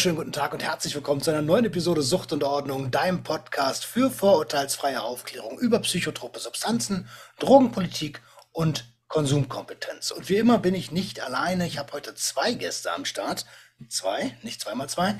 [0.00, 3.84] Wunderschönen guten Tag und herzlich willkommen zu einer neuen Episode Sucht und Ordnung, deinem Podcast
[3.84, 7.06] für vorurteilsfreie Aufklärung über psychotrope Substanzen,
[7.38, 10.10] Drogenpolitik und Konsumkompetenz.
[10.10, 11.66] Und wie immer bin ich nicht alleine.
[11.66, 13.44] Ich habe heute zwei Gäste am Start.
[13.90, 15.16] Zwei, nicht zweimal zwei.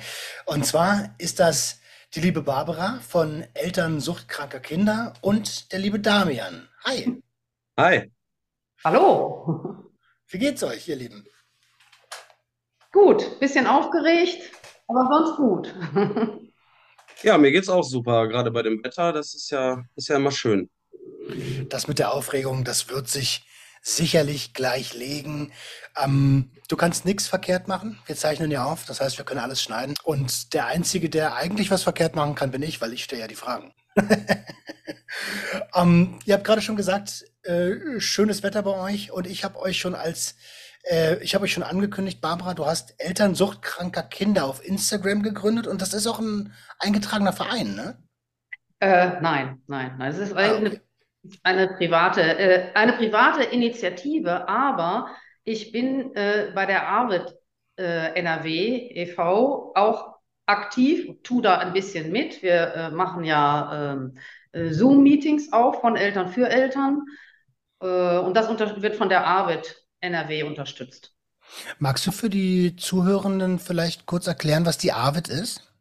[0.46, 1.80] Und zwar ist das
[2.14, 6.70] die liebe Barbara von Eltern suchtkranker Kinder und der liebe Damian.
[6.86, 7.22] Hi.
[7.76, 8.10] Hi.
[8.82, 9.92] Hallo.
[10.26, 11.26] Wie geht's euch, ihr Lieben?
[12.92, 14.50] Gut, bisschen aufgeregt,
[14.90, 15.74] aber sonst gut.
[17.22, 19.12] Ja, mir geht's auch super, gerade bei dem Wetter.
[19.12, 20.70] Das ist ja, ist ja immer schön.
[21.68, 23.44] Das mit der Aufregung, das wird sich
[23.82, 25.52] sicherlich gleich legen.
[26.02, 27.98] Ähm, du kannst nichts verkehrt machen.
[28.06, 29.94] Wir zeichnen ja auf, das heißt, wir können alles schneiden.
[30.02, 33.28] Und der Einzige, der eigentlich was verkehrt machen kann, bin ich, weil ich stelle ja
[33.28, 33.74] die Fragen.
[35.74, 39.78] ähm, ihr habt gerade schon gesagt, äh, schönes Wetter bei euch und ich habe euch
[39.78, 40.36] schon als
[40.84, 45.66] äh, ich habe euch schon angekündigt, Barbara, du hast Eltern suchtkranker Kinder auf Instagram gegründet
[45.66, 47.98] und das ist auch ein eingetragener Verein, ne?
[48.80, 50.10] Äh, nein, nein, nein.
[50.10, 50.80] Es ist Ah, eine,
[51.42, 55.08] eine private, äh, eine private Initiative, aber
[55.44, 57.34] ich bin äh, bei der Arvid
[57.78, 59.72] äh, NRW e.V.
[59.74, 62.42] auch aktiv, tu da ein bisschen mit.
[62.42, 64.18] Wir äh, machen ja ähm,
[64.52, 67.04] äh, Zoom-Meetings auch von Eltern für Eltern
[67.80, 68.48] äh, und das
[68.82, 71.14] wird von der Arvid NRW unterstützt.
[71.78, 75.72] Magst du für die Zuhörenden vielleicht kurz erklären, was die ARVID ist?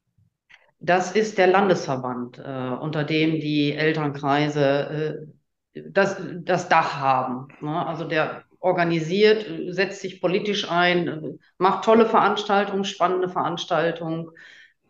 [0.80, 2.42] Das ist der Landesverband, äh,
[2.80, 5.28] unter dem die Elternkreise
[5.74, 7.50] äh, das, das Dach haben.
[7.62, 7.86] Ne?
[7.86, 14.32] Also der organisiert, setzt sich politisch ein, macht tolle Veranstaltungen, spannende Veranstaltungen,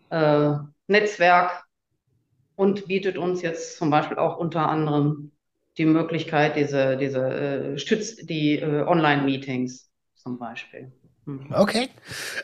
[0.09, 0.53] äh,
[0.87, 1.65] Netzwerk
[2.55, 5.31] und bietet uns jetzt zum Beispiel auch unter anderem
[5.77, 7.19] die Möglichkeit, diese, diese
[7.75, 10.91] äh, Stütz, die äh, Online-Meetings zum Beispiel.
[11.25, 11.53] Mhm.
[11.53, 11.89] Okay.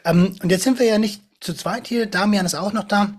[0.06, 2.06] Ähm, und jetzt sind wir ja nicht zu zweit hier.
[2.06, 3.14] Damian ist auch noch da.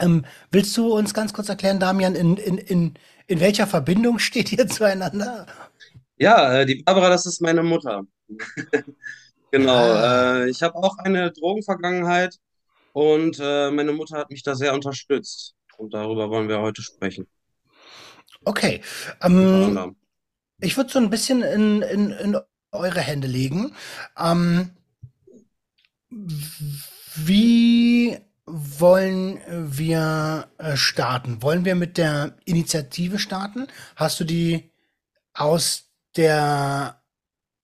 [0.00, 2.94] Ähm, willst du uns ganz kurz erklären, Damian, in, in, in,
[3.26, 5.46] in welcher Verbindung steht ihr zueinander?
[6.18, 8.02] Ja, äh, die Barbara, das ist meine Mutter.
[9.52, 9.92] Genau.
[9.94, 12.36] Ah, Äh, ich habe auch eine Drogenvergangenheit
[12.92, 15.54] und äh, meine Mutter hat mich da sehr unterstützt.
[15.78, 17.28] Und darüber wollen wir heute sprechen,
[18.46, 18.80] okay.
[19.20, 19.96] Ähm,
[20.60, 22.38] ich würde so ein bisschen in, in, in
[22.72, 23.74] eure Hände legen.
[24.18, 24.70] Ähm,
[27.16, 31.42] wie wollen wir äh, starten?
[31.42, 33.66] Wollen wir mit der Initiative starten?
[33.96, 34.70] Hast du die
[35.34, 37.02] aus der,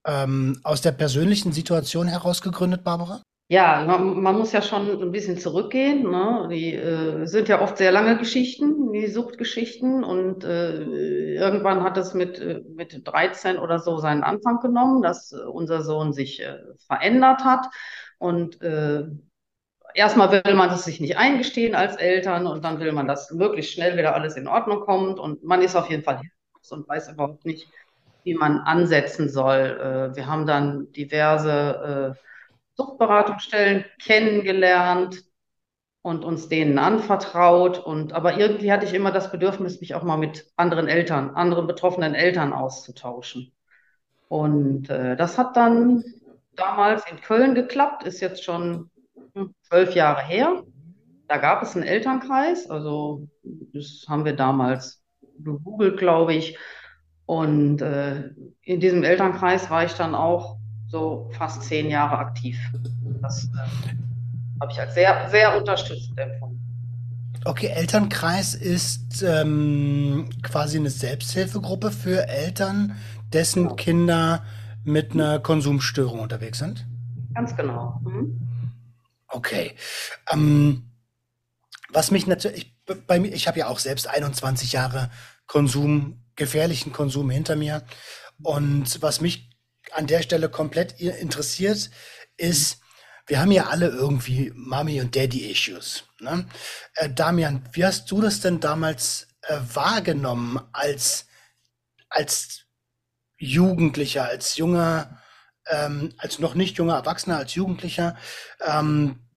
[0.04, 3.22] ähm, aus der persönlichen Situation heraus gegründet, Barbara?
[3.53, 6.49] Ja, man, muss ja schon ein bisschen zurückgehen, ne?
[6.51, 10.05] Die äh, sind ja oft sehr lange Geschichten, die Suchtgeschichten.
[10.05, 15.35] Und äh, irgendwann hat es mit, äh, mit 13 oder so seinen Anfang genommen, dass
[15.35, 17.67] unser Sohn sich äh, verändert hat.
[18.17, 19.03] Und äh,
[19.93, 23.75] erstmal will man es sich nicht eingestehen als Eltern und dann will man, dass möglichst
[23.75, 25.19] schnell wieder alles in Ordnung kommt.
[25.19, 27.69] Und man ist auf jeden Fall hilflos und weiß überhaupt nicht,
[28.25, 30.13] wie man ansetzen soll.
[30.15, 32.17] Äh, wir haben dann diverse
[32.87, 35.25] Suchtberatungsstellen kennengelernt
[36.03, 37.78] und uns denen anvertraut.
[37.78, 41.66] Und aber irgendwie hatte ich immer das Bedürfnis, mich auch mal mit anderen Eltern, anderen
[41.66, 43.53] betroffenen Eltern auszutauschen.
[44.28, 46.03] Und äh, das hat dann
[46.57, 48.91] damals in Köln geklappt, ist jetzt schon
[49.62, 50.62] zwölf Jahre her.
[51.28, 53.27] Da gab es einen Elternkreis, also
[53.72, 55.03] das haben wir damals
[55.39, 56.59] gegoogelt, glaube ich.
[57.27, 58.30] Und äh,
[58.62, 60.59] in diesem Elternkreis war ich dann auch
[60.92, 62.59] so fast zehn Jahre aktiv.
[63.22, 66.60] Das äh, habe ich als sehr, sehr unterstützend empfunden.
[67.44, 72.94] Okay, Elternkreis ist ähm, quasi eine Selbsthilfegruppe für Eltern,
[73.33, 74.44] dessen Genau, Kinder
[74.84, 76.86] mit einer Konsumstörung unterwegs sind.
[77.34, 77.98] ganz genau.
[78.04, 78.38] Mhm.
[79.28, 79.74] Okay.
[80.30, 80.91] Ähm,
[81.88, 85.10] was mich natürlich, bei mir, ich habe ja auch selbst 21 Jahre
[85.47, 87.83] Konsum, gefährlichen Konsum hinter mir.
[88.42, 89.52] Und was mich
[89.92, 91.91] an der Stelle komplett interessiert,
[92.36, 92.80] ist,
[93.27, 96.04] wir haben ja alle irgendwie Mommy- und Daddy-Issues.
[96.21, 96.47] Ne?
[96.94, 101.27] Äh, Damian, wie hast du das denn damals äh, wahrgenommen als,
[102.09, 102.66] als
[103.39, 105.22] Jugendlicher, als junger,
[105.66, 108.16] ähm, als noch nicht junger Erwachsener, als Jugendlicher?
[108.60, 109.28] Ähm,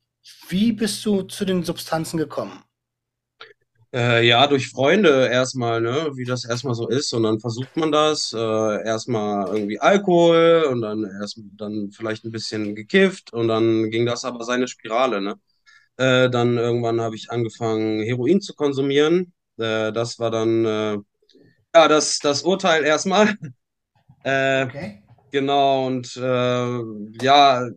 [0.49, 2.64] wie bist du zu den Substanzen gekommen?
[3.95, 7.13] Äh, ja, durch Freunde erstmal, ne, wie das erstmal so ist.
[7.13, 8.33] Und dann versucht man das.
[8.33, 8.39] Äh,
[8.85, 14.25] erstmal irgendwie Alkohol und dann erst dann vielleicht ein bisschen gekifft und dann ging das
[14.25, 15.35] aber seine Spirale, ne?
[15.97, 19.33] Äh, dann irgendwann habe ich angefangen, Heroin zu konsumieren.
[19.57, 20.97] Äh, das war dann äh,
[21.75, 23.35] ja das, das Urteil erstmal.
[24.23, 25.03] Äh, Okay.
[25.31, 27.67] genau, und ja,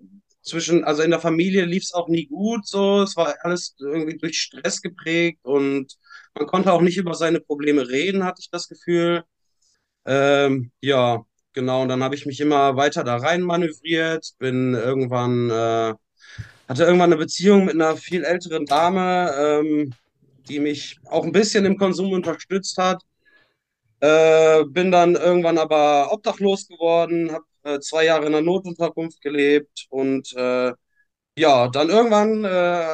[0.43, 3.03] zwischen, also in der Familie lief es auch nie gut so.
[3.03, 5.97] Es war alles irgendwie durch Stress geprägt und
[6.39, 9.25] man konnte auch nicht über seine Probleme reden, hatte ich das Gefühl.
[10.07, 11.83] Ähm, ja, genau.
[11.83, 15.95] Und dann habe ich mich immer weiter da rein manövriert, bin irgendwann, äh,
[16.69, 19.95] hatte irgendwann eine Beziehung mit einer viel älteren Dame, ähm,
[20.49, 23.03] die mich auch ein bisschen im Konsum unterstützt hat.
[24.01, 29.87] Äh, bin dann irgendwann aber obdachlos geworden, habe äh, zwei Jahre in einer Notunterkunft gelebt
[29.91, 30.73] und äh,
[31.39, 32.49] ja, dann irgendwann äh,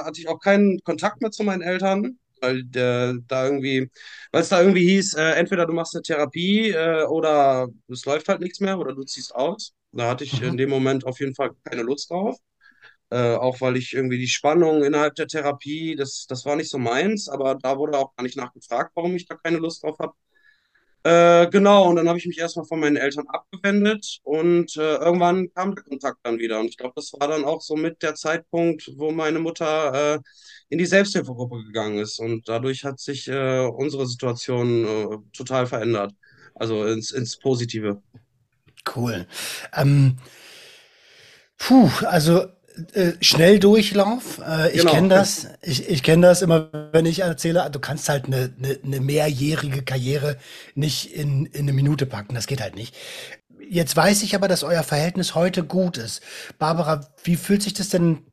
[0.05, 3.91] hatte ich auch keinen Kontakt mehr zu meinen Eltern, weil der, da irgendwie,
[4.33, 8.29] weil es da irgendwie hieß, äh, entweder du machst eine Therapie äh, oder es läuft
[8.29, 9.75] halt nichts mehr oder du ziehst aus.
[9.93, 10.59] Da hatte ich in Mhm.
[10.59, 12.37] dem Moment auf jeden Fall keine Lust drauf.
[13.11, 16.79] Äh, auch weil ich irgendwie die Spannung innerhalb der Therapie, das, das war nicht so
[16.79, 20.15] meins, aber da wurde auch gar nicht nachgefragt, warum ich da keine Lust drauf habe.
[21.07, 25.53] Äh, genau, und dann habe ich mich erstmal von meinen Eltern abgewendet und äh, irgendwann
[25.53, 26.59] kam der Kontakt dann wieder.
[26.61, 30.19] Und ich glaube, das war dann auch so mit der Zeitpunkt, wo meine Mutter äh,
[30.71, 32.19] in die Selbsthilfegruppe gegangen ist.
[32.19, 36.13] Und dadurch hat sich äh, unsere Situation äh, total verändert.
[36.55, 38.01] Also ins, ins Positive.
[38.97, 39.27] Cool.
[39.75, 40.17] Ähm,
[41.59, 42.47] puh, also
[43.21, 44.41] Schnelldurchlauf.
[44.47, 44.93] Äh, ich Genau.
[44.93, 45.49] kenne das.
[45.63, 49.83] Ich, ich kenne das immer, wenn ich erzähle, du kannst halt eine, eine, eine mehrjährige
[49.83, 50.37] Karriere
[50.75, 52.35] nicht in, in eine Minute packen.
[52.35, 52.95] Das geht halt nicht.
[53.71, 56.23] Jetzt weiß ich aber, dass euer Verhältnis heute gut ist.
[56.59, 58.25] Barbara, wie fühlt sich das denn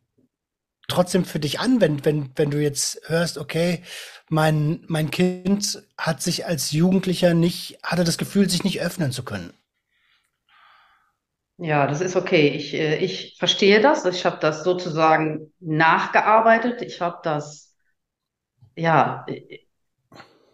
[0.88, 3.82] trotzdem für dich an, wenn, wenn, wenn du jetzt hörst, okay,
[4.30, 9.24] mein, mein Kind hat sich als Jugendlicher nicht, hatte das Gefühl, sich nicht öffnen zu
[9.24, 9.54] können?
[11.58, 12.50] Ja, das ist okay.
[12.50, 14.06] Ich, äh, ich verstehe das.
[14.06, 16.82] Ich habe das sozusagen nachgearbeitet.
[16.82, 17.76] Ich habe das,
[18.76, 19.68] ja, ich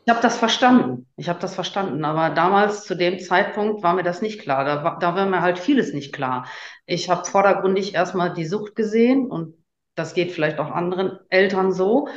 [0.09, 1.07] habe das verstanden.
[1.17, 2.05] Ich habe das verstanden.
[2.05, 4.63] Aber damals, zu dem Zeitpunkt, war mir das nicht klar.
[4.63, 6.47] Da war, da war mir halt vieles nicht klar.
[6.85, 9.55] Ich habe vordergründig erstmal die Sucht gesehen und
[9.95, 12.07] das geht vielleicht auch anderen Eltern so.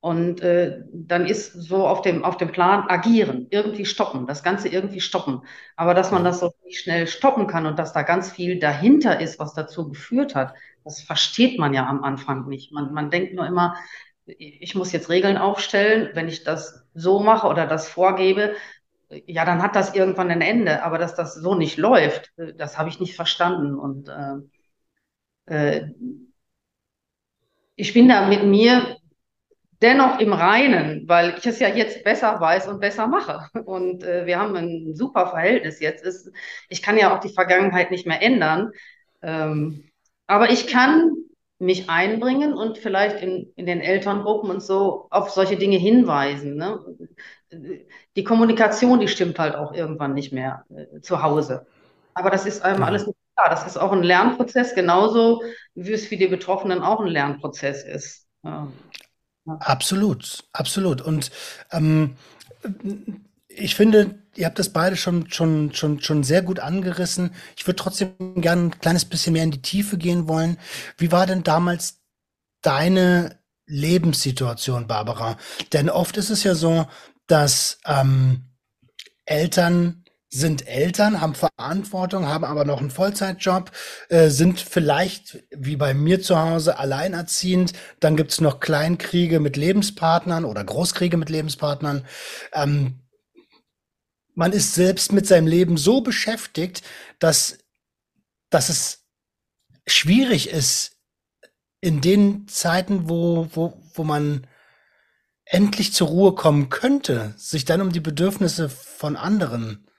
[0.00, 4.68] Und äh, dann ist so auf dem, auf dem Plan agieren, irgendwie stoppen, das Ganze
[4.68, 5.42] irgendwie stoppen.
[5.76, 9.20] Aber dass man das so nicht schnell stoppen kann und dass da ganz viel dahinter
[9.20, 10.54] ist, was dazu geführt hat,
[10.84, 12.72] das versteht man ja am Anfang nicht.
[12.72, 13.76] Man, man denkt nur immer,
[14.26, 18.54] ich muss jetzt Regeln aufstellen, wenn ich das so mache oder das vorgebe,
[19.26, 20.82] ja, dann hat das irgendwann ein Ende.
[20.82, 23.74] Aber dass das so nicht läuft, äh, das habe ich nicht verstanden.
[23.78, 24.36] Und äh,
[25.46, 25.90] äh,
[27.76, 28.96] ich bin da mit mir
[29.82, 33.48] dennoch im Reinen, weil ich es ja jetzt besser weiß und besser mache.
[33.64, 36.04] Und äh, wir haben ein super Verhältnis jetzt.
[36.04, 36.30] Ist,
[36.68, 38.72] ich kann ja auch die Vergangenheit nicht mehr ändern.
[39.22, 39.90] Ähm,
[40.26, 41.12] aber ich kann
[41.58, 46.56] mich einbringen und vielleicht in, in den Elterngruppen und so auf solche Dinge hinweisen.
[46.56, 46.78] Ne?
[48.16, 51.66] Die Kommunikation, die stimmt halt auch irgendwann nicht mehr äh, zu Hause.
[52.14, 52.86] Aber das ist einem Ja.
[52.86, 53.50] alles nicht klar.
[53.50, 55.42] Das ist auch ein Lernprozess, genauso
[55.74, 58.26] wie es für die Betroffenen auch ein Lernprozess ist.
[58.42, 58.68] Ja.
[59.46, 61.00] Absolut, absolut.
[61.00, 61.30] Und
[61.72, 62.16] ähm,
[63.48, 67.34] ich finde, ihr habt das beide schon, schon, schon, schon sehr gut angerissen.
[67.56, 70.58] Ich würde trotzdem gerne ein kleines bisschen mehr in die Tiefe gehen wollen.
[70.98, 72.00] Wie war denn damals
[72.62, 75.36] deine Lebenssituation, Barbara?
[75.72, 76.86] Denn oft ist es ja so,
[77.26, 78.44] dass ähm,
[79.24, 79.99] Eltern
[80.30, 83.72] sind Eltern, haben Verantwortung, haben aber noch einen Vollzeitjob,
[84.08, 87.72] äh, sind vielleicht, wie bei mir zu Hause, alleinerziehend.
[87.98, 92.06] Dann gibt's noch Kleinkriege mit Lebenspartnern oder Großkriege mit Lebenspartnern.
[92.52, 93.00] Ähm,
[94.34, 96.82] man ist selbst mit seinem Leben so beschäftigt,
[97.18, 97.58] dass,
[98.50, 99.04] dass es
[99.86, 100.96] schwierig ist,
[101.80, 104.46] in den Zeiten, wo, wo, wo man
[105.44, 109.89] endlich zur Ruhe kommen könnte, sich dann um die Bedürfnisse von anderen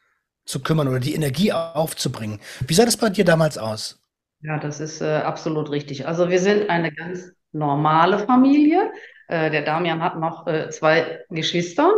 [0.45, 2.39] zu kümmern oder die Energie aufzubringen.
[2.67, 3.99] Wie sah das bei dir damals aus?
[4.41, 6.07] Ja, das ist äh, absolut richtig.
[6.07, 8.91] Also wir sind eine ganz normale Familie.
[9.27, 11.91] Äh, der Damian hat noch äh, zwei Geschwister,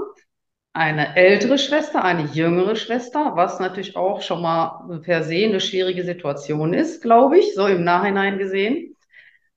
[0.73, 6.03] eine ältere Schwester, eine jüngere Schwester, was natürlich auch schon mal per se eine schwierige
[6.03, 8.95] Situation ist, glaube ich, so im Nachhinein gesehen.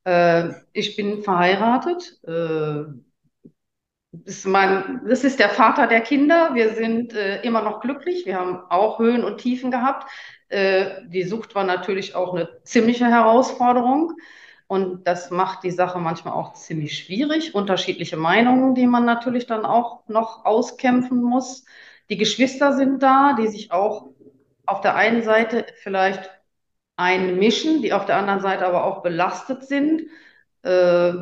[0.05, 2.21] Äh, ich bin verheiratet.
[4.25, 6.51] Ist mein, das ist der Vater der Kinder.
[6.55, 8.27] Wir sind äh, immer noch glücklich.
[8.27, 10.11] Wir haben auch Höhen und Tiefen gehabt.
[10.49, 14.13] Äh, die Sucht war natürlich auch eine ziemliche Herausforderung.
[14.69, 17.55] Und das macht die Sache manchmal auch ziemlich schwierig.
[17.55, 21.65] Unterschiedliche Meinungen, die man natürlich dann auch noch auskämpfen muss.
[22.11, 24.09] Die Geschwister sind da, die sich auch
[24.65, 26.31] auf der einen Seite vielleicht
[26.97, 30.03] einmischen, die auf der anderen Seite aber auch belastet sind.
[30.63, 31.13] Äh,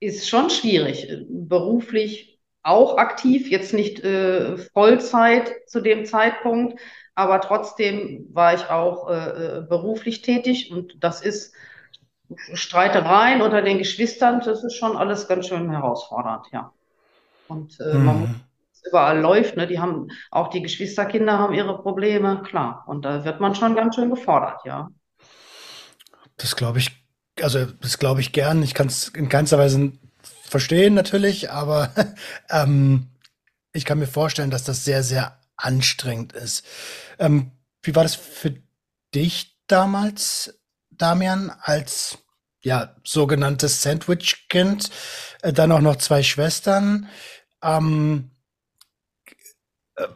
[0.00, 1.08] ist schon schwierig.
[1.28, 2.35] Beruflich
[2.66, 6.80] auch aktiv, jetzt nicht äh, Vollzeit zu dem Zeitpunkt,
[7.14, 11.54] aber trotzdem war ich auch äh, beruflich tätig und das ist
[12.54, 16.72] Streitereien unter den Geschwistern, das ist schon alles ganz schön herausfordernd, ja.
[17.48, 18.46] Und äh, man muss Mhm.
[18.86, 19.66] überall läuft, ne?
[19.68, 22.84] Die haben auch die Geschwisterkinder haben ihre Probleme, klar.
[22.88, 24.90] Und da wird man schon ganz schön gefordert, ja.
[26.36, 27.04] Das glaube ich,
[27.40, 28.62] also das glaube ich gern.
[28.62, 29.92] Ich kann es in keinster Weise
[30.48, 31.92] verstehen natürlich, aber
[32.50, 33.08] ähm,
[33.72, 36.64] ich kann mir vorstellen, dass das sehr, sehr anstrengend ist.
[37.18, 38.54] Ähm, wie war das für
[39.14, 40.58] dich damals,
[40.90, 42.18] Damian, als
[42.62, 44.90] ja, sogenanntes Sandwich-Kind,
[45.42, 47.08] äh, dann auch noch zwei Schwestern?
[47.62, 48.30] Ähm,
[49.96, 50.06] äh,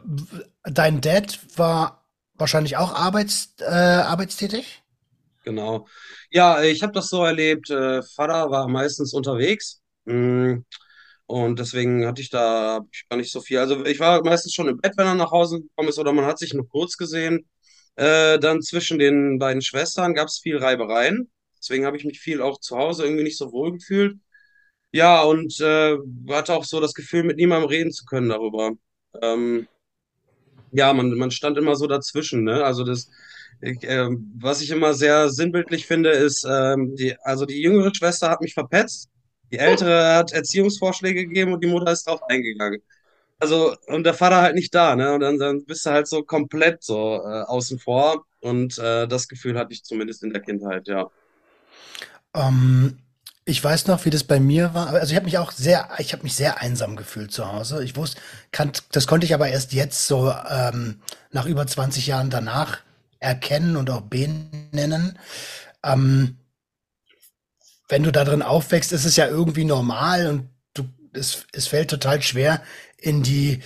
[0.63, 4.81] dein Dad war wahrscheinlich auch arbeits, äh, arbeitstätig?
[5.43, 5.87] Genau.
[6.29, 7.69] Ja, ich habe das so erlebt.
[7.69, 9.80] Äh, Vater war meistens unterwegs.
[10.05, 10.59] Mm,
[11.27, 13.59] Und deswegen hatte ich da gar nicht so viel.
[13.59, 16.25] Also ich war meistens schon im Bett, wenn er nach Hause gekommen ist, oder man
[16.25, 17.49] hat sich nur kurz gesehen.
[17.95, 21.31] Äh, dann zwischen den beiden Schwestern gab es viel Reibereien.
[21.59, 24.17] Deswegen habe ich mich viel auch zu Hause irgendwie nicht so wohl gefühlt.
[24.93, 25.97] Ja, und äh,
[26.29, 28.73] hatte auch so das Gefühl, mit niemandem reden zu können darüber.
[29.21, 29.67] Ähm,
[30.71, 32.63] ja, man, man stand immer so dazwischen, ne?
[32.63, 33.09] Also das,
[33.61, 38.29] ich, ähm, was ich immer sehr sinnbildlich finde, ist, ähm, die, also die jüngere Schwester
[38.29, 39.09] hat mich verpetzt,
[39.51, 42.81] die ältere hat Erziehungsvorschläge gegeben und die Mutter ist drauf eingegangen.
[43.39, 45.13] Also, und der Vater halt nicht da, ne?
[45.13, 48.25] Und dann, dann bist du halt so komplett so äh, außen vor.
[48.39, 51.09] Und äh, das Gefühl hatte ich zumindest in der Kindheit, ja.
[52.35, 52.99] Ähm,
[53.45, 54.89] ich weiß noch, wie das bei mir war.
[54.89, 57.83] Also ich habe mich auch sehr, ich habe mich sehr einsam gefühlt zu Hause.
[57.83, 62.29] Ich wusste, kann, das konnte ich aber erst jetzt so ähm, nach über 20 Jahren
[62.29, 62.79] danach
[63.19, 65.17] erkennen und auch benennen.
[65.83, 66.37] Ähm,
[67.91, 71.89] wenn du da drin aufwächst, ist es ja irgendwie normal und du, es, es fällt
[71.89, 72.61] total schwer,
[72.97, 73.59] in die,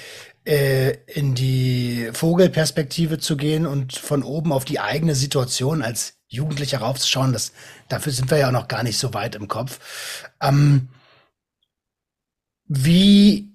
[0.45, 6.79] äh, in die Vogelperspektive zu gehen und von oben auf die eigene Situation als Jugendlicher
[6.79, 7.33] raufzuschauen.
[7.33, 7.51] Das,
[7.87, 10.33] dafür sind wir ja auch noch gar nicht so weit im Kopf.
[10.41, 10.89] Ähm,
[12.67, 13.53] wie,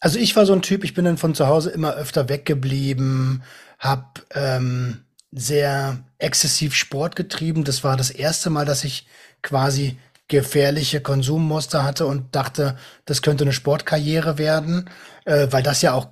[0.00, 3.44] also ich war so ein Typ, ich bin dann von zu Hause immer öfter weggeblieben,
[3.78, 7.62] hab ähm, sehr exzessiv Sport getrieben.
[7.62, 9.06] Das war das erste Mal, dass ich
[9.42, 14.88] quasi gefährliche Konsummuster hatte und dachte, das könnte eine Sportkarriere werden,
[15.24, 16.08] äh, weil das ja auch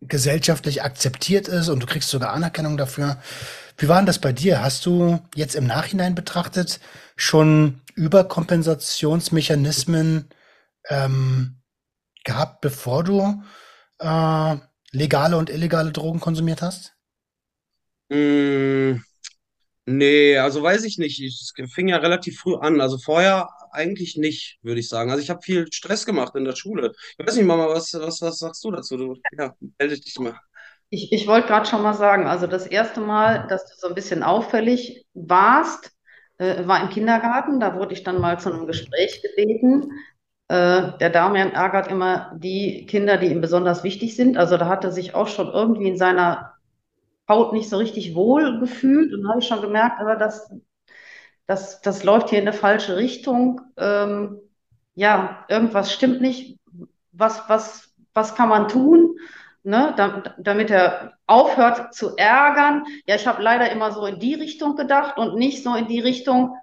[0.00, 3.18] gesellschaftlich akzeptiert ist und du kriegst sogar Anerkennung dafür.
[3.76, 4.62] Wie war denn das bei dir?
[4.62, 6.80] Hast du jetzt im Nachhinein betrachtet
[7.16, 10.30] schon Überkompensationsmechanismen
[10.88, 11.60] ähm,
[12.24, 13.42] gehabt, bevor du
[13.98, 14.56] äh,
[14.92, 16.94] legale und illegale Drogen konsumiert hast?
[18.10, 18.96] Mm,
[19.86, 21.20] nee, also weiß ich nicht.
[21.20, 22.80] Es fing ja relativ früh an.
[22.80, 25.10] Also vorher eigentlich nicht, würde ich sagen.
[25.10, 26.92] Also ich habe viel Stress gemacht in der Schule.
[27.18, 28.96] Ich weiß nicht, Mama, was, was, was sagst du dazu?
[28.96, 30.38] Du, ja, melde dich mal.
[30.90, 33.94] Ich, ich wollte gerade schon mal sagen, also das erste Mal, dass du so ein
[33.94, 35.90] bisschen auffällig warst,
[36.38, 37.60] äh, war im Kindergarten.
[37.60, 39.90] Da wurde ich dann mal zu einem Gespräch gebeten.
[40.48, 44.36] Äh, der Damian ärgert immer die Kinder, die ihm besonders wichtig sind.
[44.36, 46.53] Also da hat er sich auch schon irgendwie in seiner
[47.28, 49.12] Haut nicht so richtig wohl gefühlt.
[49.14, 50.50] Und habe ich schon gemerkt, aber das,
[51.46, 53.60] das, das läuft hier in eine falsche Richtung.
[53.76, 54.38] Ähm,
[54.94, 56.58] ja, irgendwas stimmt nicht.
[57.12, 59.16] Was, was, was kann man tun,
[59.62, 62.84] ne, da- damit er aufhört zu ärgern?
[63.06, 66.00] Ja, ich habe leider immer so in die Richtung gedacht und nicht so in die
[66.00, 66.56] Richtung,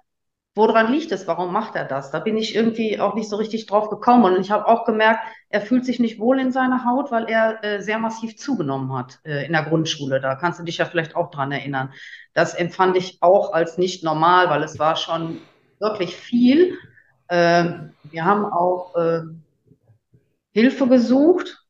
[0.54, 1.26] woran liegt es?
[1.26, 2.10] Warum macht er das?
[2.10, 4.24] Da bin ich irgendwie auch nicht so richtig drauf gekommen.
[4.24, 5.20] Und ich habe auch gemerkt,
[5.52, 9.20] er fühlt sich nicht wohl in seiner Haut, weil er äh, sehr massiv zugenommen hat
[9.24, 10.20] äh, in der Grundschule.
[10.20, 11.92] Da kannst du dich ja vielleicht auch dran erinnern.
[12.34, 15.40] Das empfand ich auch als nicht normal, weil es war schon
[15.80, 16.78] wirklich viel.
[17.28, 19.22] Ähm, wir haben auch äh,
[20.52, 21.64] Hilfe gesucht,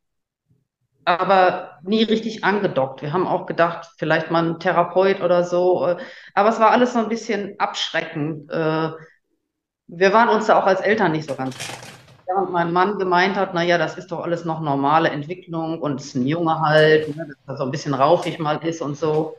[1.04, 3.02] aber nie richtig angedockt.
[3.02, 5.86] Wir haben auch gedacht, vielleicht mal ein Therapeut oder so.
[5.86, 5.96] äh,
[6.34, 8.50] Aber es war alles so ein bisschen abschreckend.
[8.50, 8.90] Äh,
[9.86, 11.56] Wir waren uns da auch als Eltern nicht so ganz.
[12.26, 16.00] Während mein Mann gemeint hat, na ja, das ist doch alles noch normale Entwicklung und
[16.00, 19.36] ist ein Junge halt, ne, dass er so ein bisschen rauchig mal ist und so,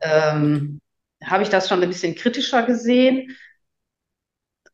[0.00, 0.80] ähm,
[1.24, 3.36] habe ich das schon ein bisschen kritischer gesehen.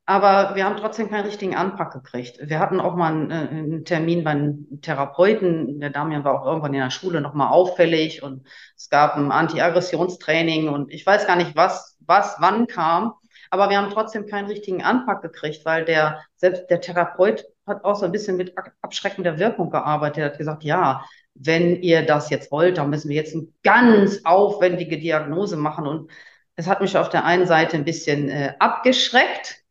[0.07, 2.39] Aber wir haben trotzdem keinen richtigen Anpack gekriegt.
[2.41, 5.81] Wir hatten auch mal einen, äh, einen Termin beim Therapeuten.
[5.81, 10.69] Der Damian war auch irgendwann in der Schule nochmal auffällig und es gab ein Anti-Aggressionstraining
[10.71, 13.13] und ich weiß gar nicht, was, was wann kam.
[13.51, 17.97] Aber wir haben trotzdem keinen richtigen Anpack gekriegt, weil der, selbst der Therapeut hat auch
[17.97, 20.19] so ein bisschen mit abschreckender Wirkung gearbeitet.
[20.19, 24.21] Er hat gesagt, ja, wenn ihr das jetzt wollt, dann müssen wir jetzt eine ganz
[24.25, 25.87] aufwendige Diagnose machen.
[25.87, 26.11] Und
[26.57, 29.63] es hat mich auf der einen Seite ein bisschen äh, abgeschreckt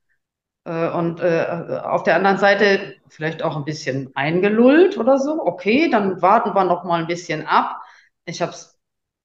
[0.65, 5.41] äh, und äh, auf der anderen Seite vielleicht auch ein bisschen eingelullt oder so.
[5.41, 7.81] Okay, dann warten wir noch mal ein bisschen ab.
[8.25, 8.77] Ich habe es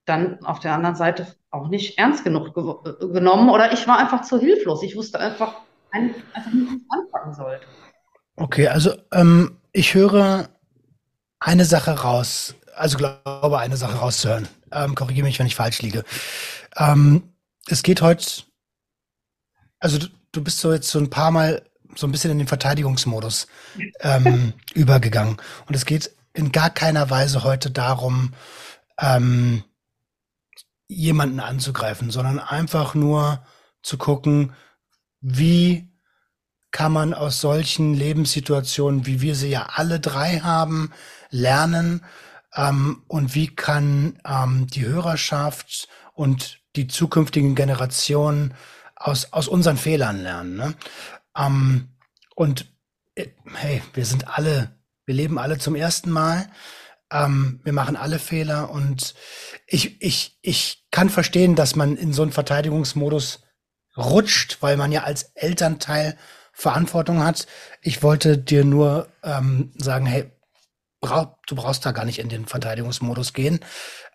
[0.04, 4.22] dann auf der anderen Seite auch nicht ernst genug ge genommen oder ich war einfach
[4.22, 4.82] zu hilflos.
[4.82, 5.54] Ich wusste einfach,
[5.92, 7.66] einfach nicht, wie ich anfangen sollte.
[8.36, 10.48] Okay, also ähm, ich höre
[11.38, 14.48] eine Sache raus, also glaube eine Sache rauszuhören.
[14.72, 16.04] Ähm, Korrigiere mich, wenn ich falsch liege.
[16.76, 17.34] Ähm,
[17.68, 18.26] es geht heute,
[19.78, 21.62] also du, du, bist so jetzt so ein paar Mal
[21.94, 23.46] so ein bisschen in den Verteidigungsmodus
[24.00, 25.36] ähm, übergegangen.
[25.68, 28.32] Und es geht in gar keiner Weise heute darum,
[28.98, 29.64] ähm,
[30.92, 33.44] jemanden anzugreifen, sondern einfach nur
[33.82, 34.52] zu gucken,
[35.20, 35.92] wie
[36.70, 40.92] kann man aus solchen Lebenssituationen, wie wir sie ja alle drei haben,
[41.30, 42.02] lernen
[42.54, 48.54] ähm, und wie kann ähm, die Hörerschaft und die zukünftigen Generationen
[48.96, 50.56] aus, aus unseren Fehlern lernen.
[50.56, 50.74] Ne?
[51.36, 51.88] Ähm,
[52.34, 52.66] und
[53.14, 56.48] äh, hey, wir sind alle, wir leben alle zum ersten Mal.
[57.12, 59.14] Ähm, wir machen alle Fehler und
[59.66, 63.42] ich, ich, ich kann verstehen, dass man in so einen Verteidigungsmodus
[63.96, 66.16] rutscht, weil man ja als Elternteil
[66.52, 67.46] Verantwortung hat.
[67.82, 70.30] Ich wollte dir nur ähm, sagen, hey,
[71.00, 73.60] brauch, du brauchst da gar nicht in den Verteidigungsmodus gehen.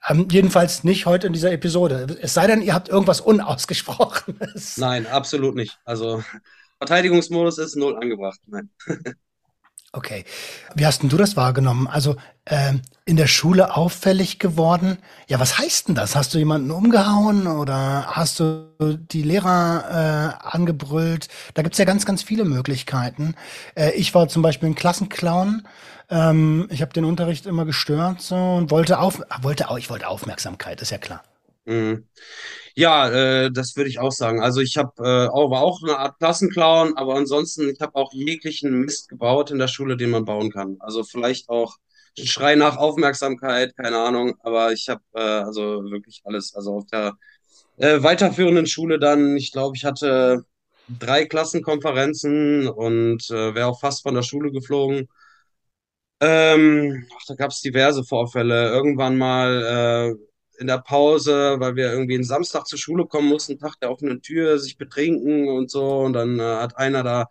[0.08, 2.18] Ähm, jedenfalls nicht heute in dieser Episode.
[2.22, 4.78] Es sei denn, ihr habt irgendwas Unausgesprochenes.
[4.78, 5.78] Nein, absolut nicht.
[5.84, 6.24] Also
[6.78, 8.40] Verteidigungsmodus ist null angebracht.
[8.48, 8.70] Nein.
[9.98, 10.26] Okay.
[10.76, 11.88] Wie hast denn du das wahrgenommen?
[11.88, 12.74] Also äh,
[13.06, 15.00] in der Schule auffällig geworden?
[15.28, 16.16] Ja, was heißt denn das?
[16.16, 21.30] Hast du jemanden umgehauen oder hast du die Lehrer äh, angebrüllt?
[21.56, 23.34] Da gibt's ja ganz, ganz viele Möglichkeiten.
[23.74, 25.68] Äh, ich war zum Beispiel ein Klassenclown.
[26.12, 30.08] Ähm, ich habe den Unterricht immer gestört so und wollte auf, wollte auch, ich wollte
[30.08, 31.24] Aufmerksamkeit, ist ja klar.
[31.68, 32.08] Mhm.
[32.76, 34.42] Ja, äh, das würde ich auch sagen.
[34.42, 38.14] Also ich habe äh, auch, war auch eine Art Klassenclown, aber ansonsten, ich habe auch
[38.14, 40.78] jeglichen Mist gebaut in der Schule, den man bauen kann.
[40.80, 41.76] Also vielleicht auch
[42.20, 46.56] ein Schrei nach Aufmerksamkeit, keine Ahnung, aber ich habe äh, also wirklich alles.
[46.56, 47.16] Also auf der
[47.78, 50.46] äh, weiterführenden Schule dann, ich glaube, ich hatte
[50.90, 55.08] drei Klassenkonferenzen und äh, wäre auch fast von der Schule geflogen.
[56.20, 58.70] Ähm, ach, da gab es diverse Vorfälle.
[58.70, 60.28] Irgendwann mal äh,
[60.58, 64.22] in der Pause, weil wir irgendwie einen Samstag zur Schule kommen mussten, Tag der offenen
[64.22, 66.00] Tür, sich betrinken und so.
[66.00, 67.28] Und dann äh, hat einer da,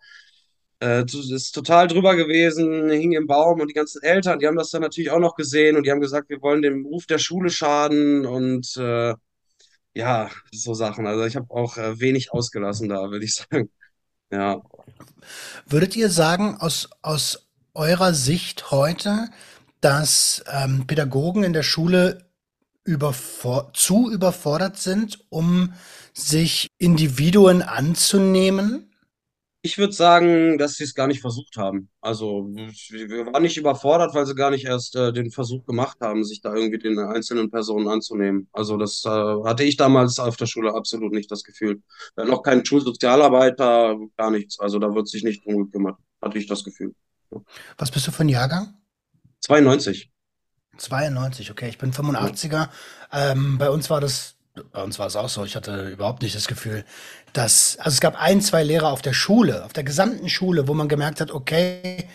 [0.81, 4.69] äh, ist total drüber gewesen, hing im Baum und die ganzen Eltern, die haben das
[4.71, 7.49] dann natürlich auch noch gesehen und die haben gesagt, wir wollen dem Ruf der Schule
[7.49, 9.13] schaden und äh,
[9.93, 11.07] ja, so Sachen.
[11.07, 13.69] Also ich habe auch äh, wenig ausgelassen da, würde ich sagen.
[14.31, 14.61] Ja.
[15.65, 19.29] Würdet ihr sagen, aus, aus eurer Sicht heute,
[19.81, 22.26] dass ähm, Pädagogen in der Schule
[22.87, 25.73] überfor zu überfordert sind, um
[26.13, 28.93] sich Individuen anzunehmen?
[29.61, 31.89] Ich würde sagen, dass sie es gar nicht versucht haben.
[31.99, 36.23] Also wir waren nicht überfordert, weil sie gar nicht erst äh, den Versuch gemacht haben,
[36.23, 38.47] sich da irgendwie den einzelnen Personen anzunehmen.
[38.53, 41.81] Also das äh, hatte ich damals auf der Schule absolut nicht das Gefühl.
[42.15, 44.57] Äh, noch kein Schulsozialarbeiter, gar nichts.
[44.59, 46.95] Also da wird sich nicht drum gekümmert, hatte ich das Gefühl.
[47.77, 48.73] Was bist du für ein Jahrgang?
[49.41, 50.09] 92.
[50.77, 51.69] 92, okay.
[51.69, 52.69] Ich bin 85er.
[53.11, 54.35] Ähm, bei uns war das,
[54.71, 55.43] bei uns war es auch so.
[55.45, 56.83] Ich hatte überhaupt nicht das Gefühl,
[57.33, 60.73] dass, also es gab ein, zwei Lehrer auf der Schule, auf der gesamten Schule, wo
[60.73, 62.07] man gemerkt hat, okay,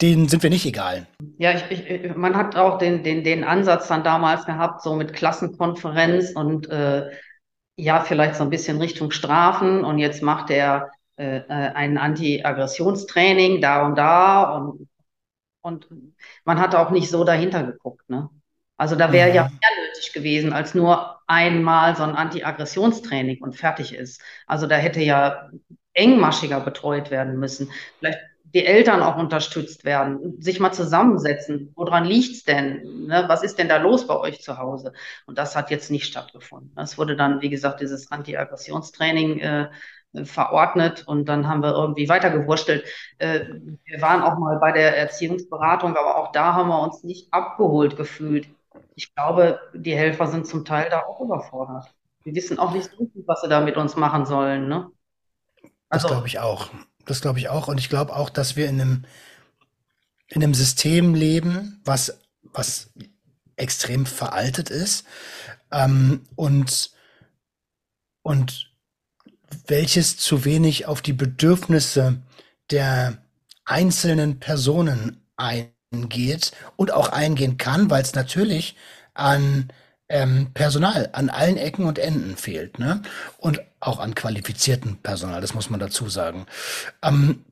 [0.00, 1.06] denen sind wir nicht egal.
[1.38, 5.14] Ja, ich, ich, man hat auch den, den, den Ansatz dann damals gehabt, so mit
[5.14, 7.10] Klassenkonferenz und äh,
[7.78, 13.60] ja, vielleicht so ein bisschen Richtung Strafen und jetzt macht der äh, äh, ein Anti-Aggressionstraining
[13.62, 14.86] da und da und,
[15.66, 15.88] und
[16.44, 18.08] man hat auch nicht so dahinter geguckt.
[18.08, 18.30] Ne?
[18.76, 19.34] Also da wäre mhm.
[19.34, 24.22] ja mehr nötig gewesen als nur einmal so ein Anti-Aggressionstraining und fertig ist.
[24.46, 25.50] Also da hätte ja
[25.92, 27.70] engmaschiger betreut werden müssen.
[27.98, 28.20] Vielleicht
[28.54, 31.72] die Eltern auch unterstützt werden, sich mal zusammensetzen.
[31.74, 33.06] Woran liegt's denn?
[33.06, 33.24] Ne?
[33.26, 34.92] Was ist denn da los bei euch zu Hause?
[35.26, 36.72] Und das hat jetzt nicht stattgefunden.
[36.76, 39.68] Es wurde dann, wie gesagt, dieses Anti-Aggressionstraining äh,
[40.24, 42.84] verordnet und dann haben wir irgendwie weitergewurstelt.
[43.18, 43.40] Äh,
[43.84, 47.96] wir waren auch mal bei der Erziehungsberatung, aber auch da haben wir uns nicht abgeholt
[47.96, 48.48] gefühlt.
[48.94, 51.92] Ich glaube, die Helfer sind zum Teil da auch überfordert.
[52.24, 54.68] Wir wissen auch nicht so gut, was sie da mit uns machen sollen.
[54.68, 54.90] Ne?
[55.88, 56.70] Also, das glaube ich auch.
[57.04, 57.68] Das glaube ich auch.
[57.68, 59.04] Und ich glaube auch, dass wir in einem,
[60.28, 62.90] in einem System leben, was, was
[63.56, 65.06] extrem veraltet ist.
[65.70, 66.90] Ähm, und,
[68.22, 68.75] und
[69.66, 72.22] welches zu wenig auf die Bedürfnisse
[72.70, 73.18] der
[73.64, 78.76] einzelnen Personen eingeht und auch eingehen kann, weil es natürlich
[79.14, 79.72] an
[80.08, 83.02] ähm, Personal an allen Ecken und Enden fehlt, ne?
[83.38, 86.46] Und auch an qualifizierten Personal, das muss man dazu sagen.
[87.02, 87.44] Ähm,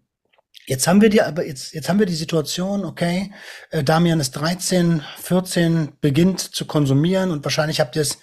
[0.66, 3.30] Jetzt haben wir die, aber jetzt, jetzt haben wir die Situation, okay,
[3.70, 8.18] äh, Damian ist 13, 14, beginnt zu konsumieren und wahrscheinlich habt ihr es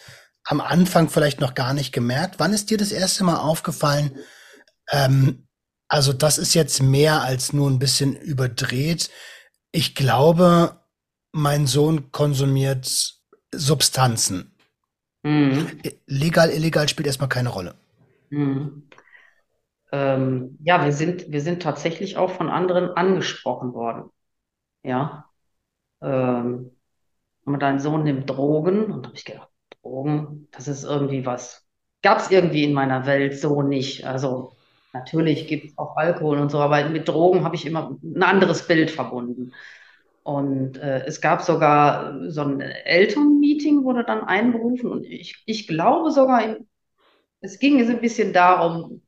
[0.46, 2.36] am Anfang vielleicht noch gar nicht gemerkt.
[2.40, 4.18] Wann ist dir das erste Mal aufgefallen?
[4.90, 5.48] Ähm,
[5.88, 9.10] also das ist jetzt mehr als nur ein bisschen überdreht.
[9.72, 10.82] Ich glaube,
[11.32, 13.16] mein Sohn konsumiert
[13.54, 14.56] Substanzen.
[15.24, 15.80] Mhm.
[16.08, 17.76] Legal, illegal spielt erstmal keine Rolle.
[18.30, 18.90] Mhm.
[19.92, 24.10] Ähm, ja, wir sind, wir sind tatsächlich auch von anderen angesprochen worden.
[24.84, 25.26] Ja.
[26.02, 26.72] Ähm,
[27.46, 29.51] aber dein Sohn nimmt Drogen und da habe ich gedacht,
[30.02, 31.66] Drogen, das ist irgendwie was.
[32.02, 34.06] Gab es irgendwie in meiner Welt so nicht.
[34.06, 34.54] Also
[34.94, 38.68] natürlich gibt es auch Alkohol und so, aber mit Drogen habe ich immer ein anderes
[38.68, 39.54] Bild verbunden.
[40.24, 46.12] Und äh, es gab sogar so ein Elternmeeting, wurde dann einberufen und ich, ich glaube
[46.12, 46.68] sogar, in,
[47.40, 49.02] es ging ein bisschen darum,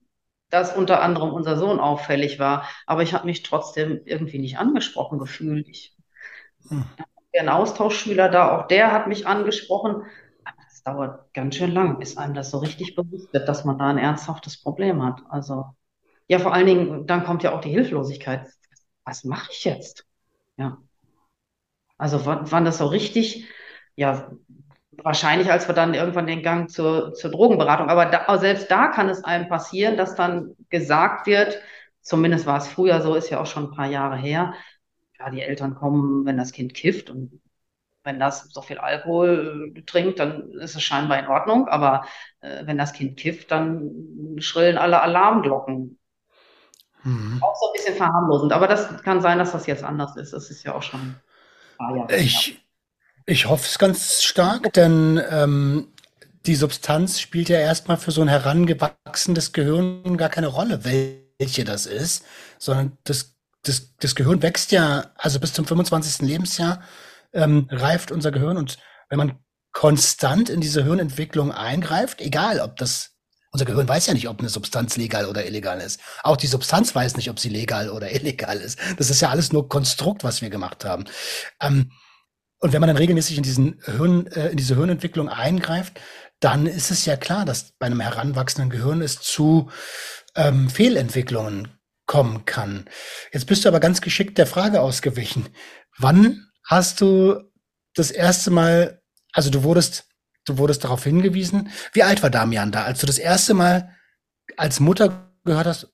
[0.50, 5.20] dass unter anderem unser Sohn auffällig war, aber ich habe mich trotzdem irgendwie nicht angesprochen
[5.20, 5.68] gefühlt.
[5.68, 5.96] Ich
[6.68, 6.84] hm.
[7.40, 10.04] ein Austauschschüler da, auch der hat mich angesprochen.
[10.84, 13.98] Dauert ganz schön lang, bis einem das so richtig bewusst wird, dass man da ein
[13.98, 15.22] ernsthaftes Problem hat.
[15.30, 15.66] Also
[16.28, 18.48] ja, vor allen Dingen, dann kommt ja auch die Hilflosigkeit.
[19.06, 20.06] Was mache ich jetzt?
[20.58, 20.78] Ja.
[21.98, 23.48] Also wann, wann das so richtig,
[23.96, 24.32] ja,
[25.04, 27.90] wahrscheinlich, als wir dann irgendwann den Gang zur, zur Drogenberatung.
[27.90, 31.60] Aber da, selbst da kann es einem passieren, dass dann gesagt wird,
[32.02, 34.54] zumindest war es früher so, ist ja auch schon ein paar Jahre her,
[35.20, 37.42] ja, die Eltern kommen, wenn das Kind kifft und
[38.04, 41.68] wenn das so viel Alkohol trinkt, dann ist es scheinbar in Ordnung.
[41.68, 42.06] Aber
[42.42, 45.98] äh, wenn das Kind kifft, dann schrillen alle Alarmglocken.
[47.04, 47.40] Mhm.
[47.42, 48.54] Auch so ein bisschen verharmlosend.
[48.54, 50.34] Aber das kann sein, dass das jetzt anders ist.
[50.34, 51.16] Das ist ja auch schon
[51.80, 52.16] ein Jahre.
[52.18, 52.62] Ich,
[53.26, 55.88] ich hoffe es ganz stark, denn ähm,
[56.46, 61.86] die Substanz spielt ja erstmal für so ein herangewachsenes Gehirn gar keine Rolle, welche das
[61.86, 62.26] ist,
[62.58, 66.28] sondern das, das, das Gehirn wächst ja, also bis zum 25.
[66.28, 66.82] Lebensjahr
[67.34, 68.78] ähm, reift unser Gehirn und
[69.10, 69.40] wenn man
[69.72, 73.14] konstant in diese Hirnentwicklung eingreift, egal ob das
[73.54, 76.00] unser Gehirn weiß ja nicht, ob eine Substanz legal oder illegal ist.
[76.24, 78.80] Auch die Substanz weiß nicht, ob sie legal oder illegal ist.
[78.98, 81.06] Das ist ja alles nur Konstrukt, was wir gemacht haben.
[81.62, 81.92] Ähm,
[82.60, 86.00] und wenn man dann regelmäßig in, diesen Hirn, äh, in diese Hirnentwicklung eingreift,
[86.40, 89.70] dann ist es ja klar, dass bei einem heranwachsenden Gehirn es zu
[90.36, 91.68] ähm, Fehlentwicklungen
[92.08, 92.86] kommen kann.
[93.32, 95.50] Jetzt bist du aber ganz geschickt der Frage ausgewichen.
[96.00, 97.42] Wann hast du
[97.96, 100.06] das erste Mal, also du wurdest,
[100.46, 101.70] du wurdest darauf hingewiesen.
[101.94, 103.96] Wie alt war Damian da, als du das erste Mal
[104.58, 105.94] als Mutter gehört hast,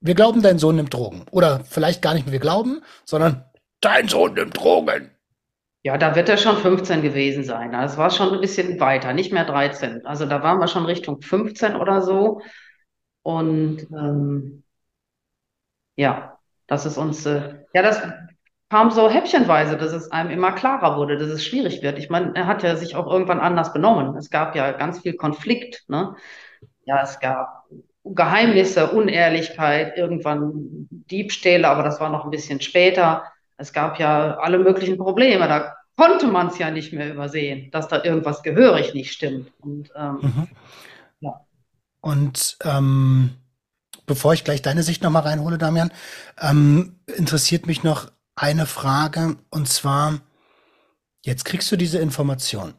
[0.00, 1.26] wir glauben, dein Sohn nimmt Drogen.
[1.30, 3.44] Oder vielleicht gar nicht mehr wir glauben, sondern
[3.80, 5.10] dein Sohn nimmt Drogen.
[5.82, 7.72] Ja, da wird er schon 15 gewesen sein.
[7.72, 10.04] Das war schon ein bisschen weiter, nicht mehr 13.
[10.04, 12.42] Also da waren wir schon Richtung 15 oder so.
[13.22, 14.62] Und ähm,
[15.96, 18.02] ja, das ist uns, äh, ja, das
[18.70, 21.98] kam so häppchenweise, dass es einem immer klarer wurde, dass es schwierig wird.
[21.98, 24.16] Ich meine, er hat ja sich auch irgendwann anders benommen.
[24.16, 25.84] Es gab ja ganz viel Konflikt.
[25.88, 26.14] Ne?
[26.84, 27.64] Ja, es gab
[28.04, 33.24] Geheimnisse, Unehrlichkeit, irgendwann Diebstähle, aber das war noch ein bisschen später.
[33.56, 35.48] Es gab ja alle möglichen Probleme.
[35.48, 39.52] Da konnte man es ja nicht mehr übersehen, dass da irgendwas gehörig nicht stimmt.
[39.58, 40.48] Und, ähm, mhm.
[41.18, 41.40] ja.
[42.00, 43.30] Und ähm,
[44.06, 45.90] bevor ich gleich deine Sicht nochmal reinhole, Damian,
[46.40, 49.36] ähm, interessiert mich noch eine Frage.
[49.50, 50.20] Und zwar,
[51.24, 52.74] jetzt kriegst du diese Information.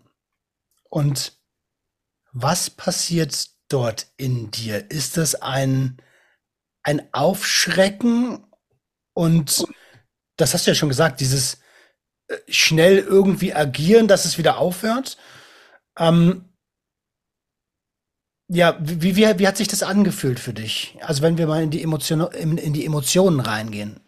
[0.90, 1.34] Und
[2.34, 4.90] was passiert dort in dir?
[4.90, 5.98] Ist das ein,
[6.84, 8.46] ein Aufschrecken
[9.14, 9.66] und
[10.36, 11.60] das hast du ja schon gesagt, dieses
[12.28, 15.18] äh, schnell irgendwie agieren, dass es wieder aufhört.
[16.00, 16.46] Ähm,
[18.48, 20.98] ja, wie, wie, wie hat sich das angefühlt für dich?
[21.02, 24.00] Also wenn wir mal in die, Emotion, in, in die Emotionen reingehen.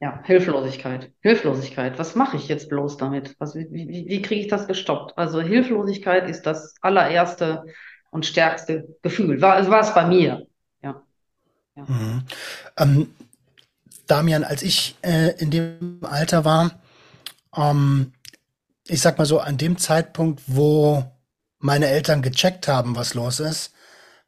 [0.00, 1.10] Ja, Hilflosigkeit.
[1.20, 1.98] Hilflosigkeit.
[1.98, 3.34] Was mache ich jetzt bloß damit?
[3.38, 5.16] Was, wie wie, wie kriege ich das gestoppt?
[5.16, 7.64] Also Hilflosigkeit ist das allererste
[8.10, 9.40] und stärkste Gefühl.
[9.40, 10.46] War, war es bei mir.
[10.82, 11.02] Ja.
[11.76, 11.84] ja.
[11.84, 12.22] Mhm.
[12.76, 13.14] Ähm,
[14.06, 16.78] Damian, als ich äh, in dem Alter war,
[17.56, 18.12] ähm,
[18.86, 21.04] ich sag mal so, an dem Zeitpunkt, wo
[21.58, 23.72] meine Eltern gecheckt haben, was los ist,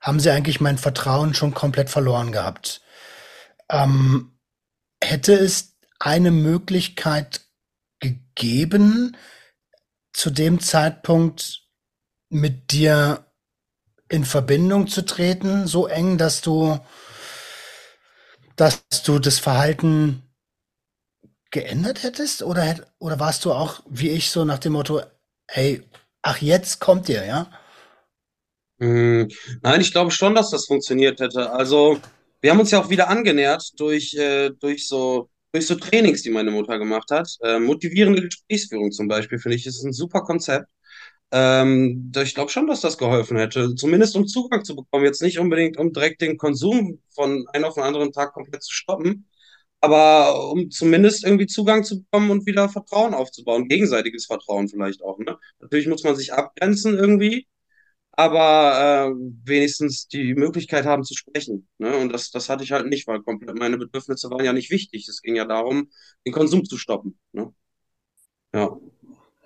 [0.00, 2.80] haben sie eigentlich mein Vertrauen schon komplett verloren gehabt.
[3.68, 4.32] Ähm,
[5.02, 7.42] hätte es eine Möglichkeit
[8.00, 9.16] gegeben,
[10.12, 11.62] zu dem Zeitpunkt
[12.30, 13.26] mit dir
[14.08, 16.78] in Verbindung zu treten, so eng, dass du
[18.58, 20.22] dass du das Verhalten
[21.50, 22.42] geändert hättest?
[22.42, 25.00] Oder, oder warst du auch wie ich so nach dem Motto,
[25.48, 25.82] hey,
[26.22, 27.50] ach, jetzt kommt ihr, ja?
[28.80, 29.28] Hm,
[29.62, 31.50] nein, ich glaube schon, dass das funktioniert hätte.
[31.52, 32.00] Also,
[32.40, 36.30] wir haben uns ja auch wieder angenähert durch, äh, durch so, durch so Trainings, die
[36.30, 37.28] meine Mutter gemacht hat.
[37.42, 40.68] Äh, motivierende Gesprächsführung zum Beispiel, finde ich, ist ein super Konzept.
[41.30, 45.04] Ähm, ich glaube schon, dass das geholfen hätte, zumindest um Zugang zu bekommen.
[45.04, 48.72] Jetzt nicht unbedingt, um direkt den Konsum von einem auf den anderen Tag komplett zu
[48.72, 49.28] stoppen,
[49.80, 55.18] aber um zumindest irgendwie Zugang zu bekommen und wieder Vertrauen aufzubauen, gegenseitiges Vertrauen vielleicht auch.
[55.18, 55.38] Ne?
[55.60, 57.46] Natürlich muss man sich abgrenzen irgendwie,
[58.18, 61.68] aber äh, wenigstens die Möglichkeit haben zu sprechen.
[61.78, 61.96] Ne?
[61.96, 65.06] Und das, das hatte ich halt nicht, weil komplett meine Bedürfnisse waren ja nicht wichtig.
[65.06, 65.88] Es ging ja darum,
[66.26, 67.16] den Konsum zu stoppen.
[67.30, 67.54] Ne?
[68.52, 68.76] Ja.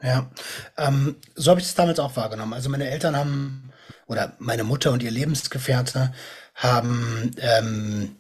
[0.03, 0.31] Ja,
[0.79, 2.55] ähm, so habe ich es damals auch wahrgenommen.
[2.55, 3.71] Also meine Eltern haben,
[4.07, 6.15] oder meine Mutter und ihr Lebensgefährte
[6.55, 8.17] haben, ähm,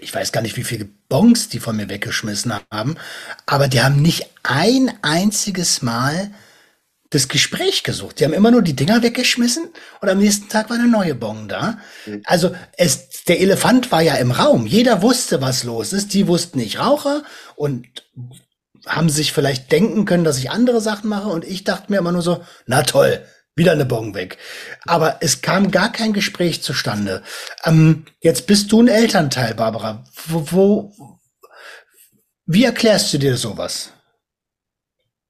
[0.00, 2.96] ich weiß gar nicht, wie viele Bons die von mir weggeschmissen haben,
[3.44, 6.30] aber die haben nicht ein einziges Mal
[7.10, 8.20] das Gespräch gesucht.
[8.20, 9.68] Die haben immer nur die Dinger weggeschmissen
[10.00, 11.78] und am nächsten Tag war eine neue Bon da.
[12.06, 12.22] Mhm.
[12.24, 14.66] Also es, der Elefant war ja im Raum.
[14.66, 16.14] Jeder wusste, was los ist.
[16.14, 17.24] Die wussten nicht Raucher
[17.56, 17.86] und
[18.86, 22.12] haben sich vielleicht denken können, dass ich andere Sachen mache und ich dachte mir immer
[22.12, 23.24] nur so, na toll,
[23.56, 24.38] wieder eine Bon weg.
[24.86, 27.22] Aber es kam gar kein Gespräch zustande.
[27.64, 30.04] Ähm, jetzt bist du ein Elternteil, Barbara.
[30.28, 31.18] Wo, wo,
[32.46, 33.90] wie erklärst du dir sowas?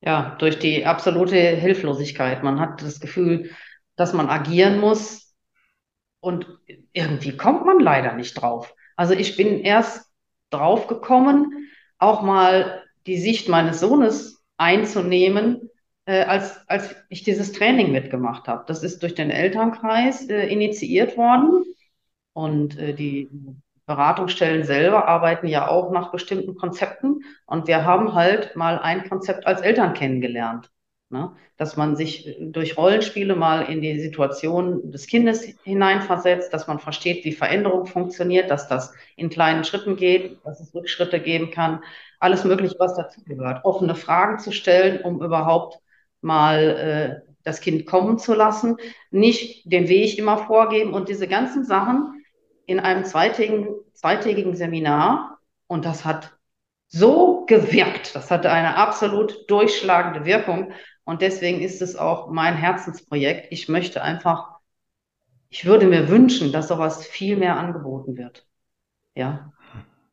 [0.03, 2.43] Ja, durch die absolute Hilflosigkeit.
[2.43, 3.51] Man hat das Gefühl,
[3.97, 5.35] dass man agieren muss
[6.21, 6.47] und
[6.93, 8.75] irgendwie kommt man leider nicht drauf.
[8.97, 10.11] Also ich bin erst
[10.51, 15.71] drauf gekommen, auch mal die Sicht meines Sohnes einzunehmen,
[16.07, 18.65] äh, als, als ich dieses Training mitgemacht habe.
[18.67, 21.65] Das ist durch den Elternkreis äh, initiiert worden
[22.33, 23.29] und äh, die
[23.91, 29.49] Beratungsstellen selber arbeiten ja auch nach bestimmten Konzepten und wir haben halt mal ein Konzept
[29.49, 30.71] als Eltern kennengelernt.
[31.09, 31.33] Ne?
[31.57, 37.25] Dass man sich durch Rollenspiele mal in die Situation des Kindes hineinversetzt, dass man versteht,
[37.25, 41.83] wie Veränderung funktioniert, dass das in kleinen Schritten geht, dass es Rückschritte geben kann,
[42.21, 43.65] alles Mögliche, was dazugehört.
[43.65, 45.81] Offene Fragen zu stellen, um überhaupt
[46.21, 48.77] mal äh, das Kind kommen zu lassen,
[49.11, 52.20] nicht den Weg immer vorgeben und diese ganzen Sachen
[52.71, 55.39] in einem zweitägigen, zweitägigen Seminar.
[55.67, 56.39] Und das hat
[56.87, 58.15] so gewirkt.
[58.15, 60.73] Das hatte eine absolut durchschlagende Wirkung.
[61.05, 63.49] Und deswegen ist es auch mein Herzensprojekt.
[63.51, 64.61] Ich möchte einfach,
[65.49, 68.47] ich würde mir wünschen, dass sowas viel mehr angeboten wird.
[69.15, 69.53] Ja.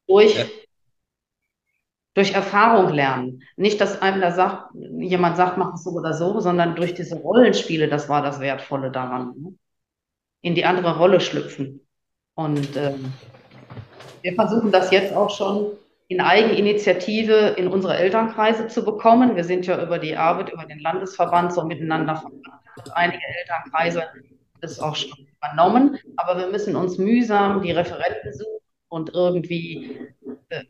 [0.08, 0.46] Durch ja
[2.16, 3.44] durch Erfahrung lernen.
[3.58, 7.16] Nicht, dass einem da sagt, jemand sagt, mach es so oder so, sondern durch diese
[7.18, 9.34] Rollenspiele, das war das Wertvolle daran.
[9.38, 9.54] Ne?
[10.42, 11.87] In die andere Rolle schlüpfen.
[12.38, 13.12] Und ähm,
[14.22, 15.72] wir versuchen das jetzt auch schon
[16.08, 19.36] in Eigeninitiative in unsere Elternkreise zu bekommen.
[19.36, 22.44] Wir sind ja über die Arbeit, über den Landesverband so miteinander verbunden.
[22.94, 24.04] Einige Elternkreise
[24.62, 30.00] das auch schon übernommen, aber wir müssen uns mühsam die Referenten suchen und irgendwie
[30.50, 30.64] äh,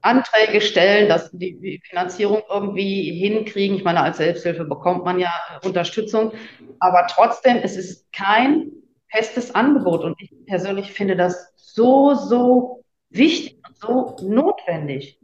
[0.00, 3.76] Anträge stellen, dass die Finanzierung irgendwie hinkriegen.
[3.76, 5.32] Ich meine, als Selbsthilfe bekommt man ja
[5.64, 6.32] Unterstützung,
[6.80, 8.72] aber trotzdem, es ist kein
[9.12, 15.18] festes Angebot und ich persönlich finde das so, so wichtig und so notwendig,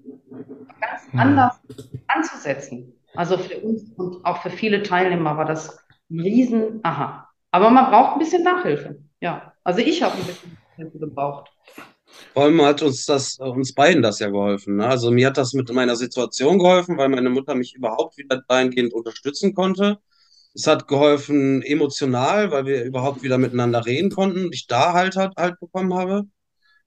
[0.81, 1.19] ganz hm.
[1.19, 1.61] anders
[2.07, 2.93] anzusetzen.
[3.15, 5.79] Also für uns und auch für viele Teilnehmer war das
[6.11, 7.29] ein Riesen, aha.
[7.51, 8.99] Aber man braucht ein bisschen Nachhilfe.
[9.21, 11.51] Ja, also ich habe ein bisschen Nachhilfe gebraucht.
[12.33, 14.77] Vor allem hat uns das, uns beiden das ja geholfen.
[14.77, 14.87] Ne?
[14.87, 18.93] Also mir hat das mit meiner Situation geholfen, weil meine Mutter mich überhaupt wieder dahingehend
[18.93, 19.99] unterstützen konnte.
[20.59, 25.17] Es hat geholfen emotional, weil wir überhaupt wieder miteinander reden konnten und ich da halt
[25.17, 26.25] halt, halt bekommen habe.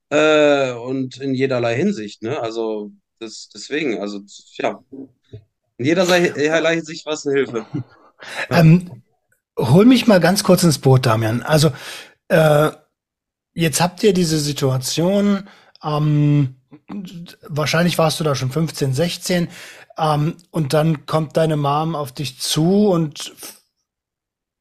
[0.09, 2.39] Äh, und in jederlei Hinsicht, ne?
[2.41, 4.19] Also das, deswegen, also
[4.57, 4.83] ja,
[5.77, 7.65] in jederlei Hinsicht war es eine Hilfe.
[8.51, 9.01] Ähm,
[9.57, 11.41] hol mich mal ganz kurz ins Boot, Damian.
[11.41, 11.71] Also
[12.27, 12.69] äh,
[13.53, 15.47] Jetzt habt ihr diese Situation,
[15.83, 16.55] ähm,
[17.47, 19.49] wahrscheinlich warst du da schon 15, 16,
[19.97, 23.33] ähm, und dann kommt deine Mom auf dich zu und,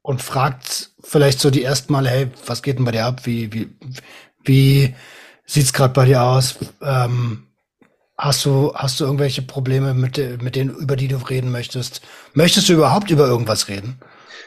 [0.03, 3.27] und fragt vielleicht so die ersten Male, hey, was geht denn bei dir ab?
[3.27, 3.71] Wie, wie,
[4.45, 4.95] wie
[5.45, 6.57] sieht's gerade bei dir aus?
[6.83, 7.47] Ähm,
[8.17, 12.03] hast du, hast du irgendwelche Probleme mit, mit denen, über die du reden möchtest?
[12.33, 14.01] Möchtest du überhaupt über irgendwas reden?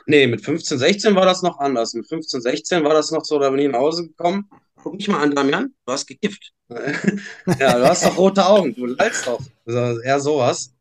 [0.05, 1.93] Nee, mit 15, 16 war das noch anders.
[1.93, 4.49] Mit 15, 16 war das noch so, da bin ich nach Hause gekommen.
[4.81, 6.51] Guck mich mal an, Damian, du hast gekifft.
[6.67, 9.39] ja, du hast doch rote Augen, du lallst doch.
[9.65, 10.72] Also eher sowas.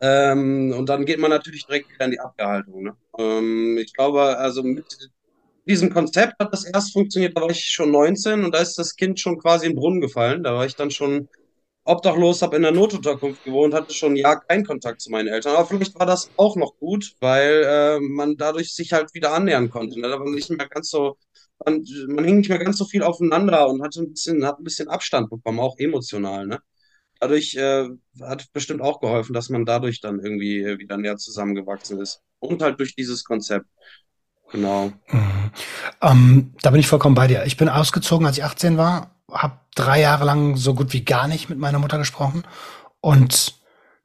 [0.00, 2.82] Ähm, und dann geht man natürlich direkt wieder in die Abwehrhaltung.
[2.84, 2.96] Ne?
[3.18, 4.86] Ähm, ich glaube, also mit
[5.66, 8.96] diesem Konzept hat das erst funktioniert, da war ich schon 19 und da ist das
[8.96, 10.42] Kind schon quasi in den Brunnen gefallen.
[10.42, 11.28] Da war ich dann schon
[11.84, 15.56] obdachlos, habe in der Notunterkunft gewohnt, hatte schon ein Jahr keinen Kontakt zu meinen Eltern.
[15.56, 19.70] Aber vielleicht war das auch noch gut, weil äh, man dadurch sich halt wieder annähern
[19.70, 19.98] konnte.
[20.00, 20.08] Ne?
[20.08, 21.16] Da war nicht mehr ganz so,
[21.64, 24.64] man, man hing nicht mehr ganz so viel aufeinander und hatte ein bisschen, hat ein
[24.64, 26.46] bisschen Abstand bekommen, auch emotional.
[26.46, 26.60] Ne?
[27.20, 27.88] Dadurch äh,
[28.20, 32.22] hat bestimmt auch geholfen, dass man dadurch dann irgendwie äh, wieder näher zusammengewachsen ist.
[32.38, 33.66] Und halt durch dieses Konzept.
[34.52, 34.92] Genau.
[35.10, 35.50] Mhm.
[36.00, 37.44] Ähm, da bin ich vollkommen bei dir.
[37.44, 41.28] Ich bin ausgezogen, als ich 18 war, habe drei Jahre lang so gut wie gar
[41.28, 42.44] nicht mit meiner Mutter gesprochen
[43.00, 43.58] und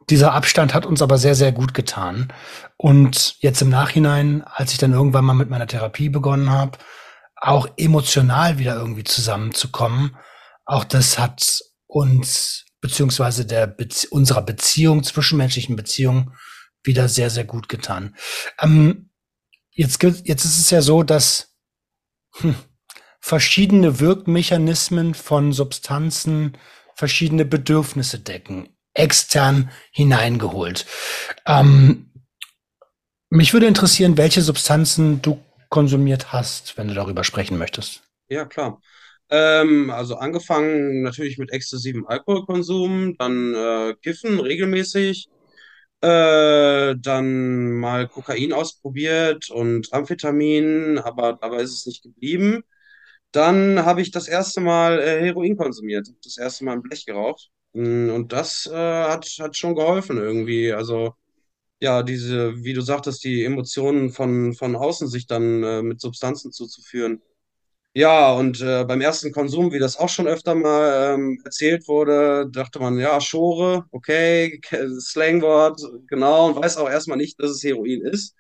[0.10, 2.34] dieser Abstand hat uns aber sehr, sehr gut getan.
[2.78, 6.78] Und jetzt im Nachhinein, als ich dann irgendwann mal mit meiner Therapie begonnen habe,
[7.38, 10.18] auch emotional wieder irgendwie zusammenzukommen,
[10.66, 16.34] auch das hat uns beziehungsweise der Bezie unserer Beziehung, zwischenmenschlichen Beziehung
[16.84, 18.14] wieder sehr, sehr gut getan.
[18.60, 19.10] Ähm,
[19.72, 21.56] jetzt, jetzt ist es ja so, dass
[22.34, 22.56] hm,
[23.22, 26.58] verschiedene Wirkmechanismen von Substanzen
[26.94, 30.86] verschiedene Bedürfnisse decken, extern hineingeholt.
[31.46, 32.12] Ähm,
[33.30, 38.04] mich würde interessieren, welche Substanzen du konsumiert hast, wenn du darüber sprechen möchtest.
[38.28, 38.82] Ja, klar.
[39.34, 45.28] Ähm, also angefangen natürlich mit exzessivem Alkoholkonsum, dann äh, Kiffen regelmäßig,
[46.02, 52.64] äh, dann mal Kokain ausprobiert und Amphetamin, aber dabei ist es nicht geblieben.
[53.32, 57.50] Dann habe ich das erste Mal äh, Heroin konsumiert, das erste Mal ein Blech geraucht.
[57.74, 60.74] Mm, und das äh, hat, hat schon geholfen irgendwie.
[60.74, 61.16] Also
[61.82, 66.52] ja, diese, wie du sagtest, die Emotionen von, von außen sich dann äh, mit Substanzen
[66.52, 67.22] zuzuführen.
[67.96, 72.50] Ja, und äh, beim ersten Konsum, wie das auch schon öfter mal ähm, erzählt wurde,
[72.52, 74.60] dachte man, ja, Schore, okay,
[75.00, 78.36] Slangwort, genau, und weiß auch erstmal nicht, dass es Heroin ist.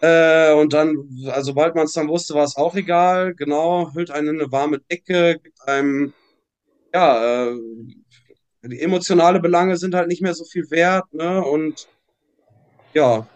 [0.00, 0.96] Äh, und dann,
[1.28, 3.34] also sobald man es dann wusste, war es auch egal.
[3.36, 6.14] Genau, hüllt einen in eine warme Decke, gibt einem,
[6.94, 7.56] ja, äh,
[8.62, 11.44] die emotionale Belange sind halt nicht mehr so viel wert, ne?
[11.44, 11.88] Und
[12.94, 13.26] ja,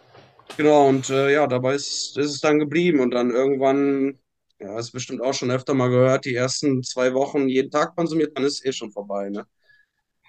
[0.56, 3.00] genau, und äh, ja, dabei ist, ist es dann geblieben.
[3.00, 4.18] Und dann irgendwann,
[4.58, 8.36] ja, hast bestimmt auch schon öfter mal gehört, die ersten zwei Wochen jeden Tag konsumiert,
[8.36, 9.46] dann ist es eh schon vorbei, ne?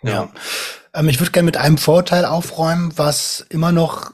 [0.04, 0.12] Ja.
[0.12, 0.34] ja.
[0.94, 4.12] Ähm, ich würde gerne mit einem Vorteil aufräumen, was immer noch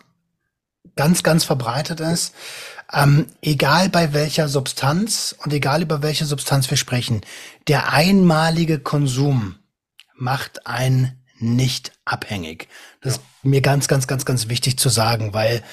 [0.96, 2.34] ganz, ganz verbreitet ist.
[2.92, 7.22] Ähm, egal bei welcher Substanz und egal über welche Substanz wir sprechen,
[7.68, 9.56] der einmalige Konsum
[10.16, 12.68] macht einen nicht abhängig.
[13.02, 13.22] Das ja.
[13.22, 15.64] ist mir ganz, ganz, ganz, ganz wichtig zu sagen, weil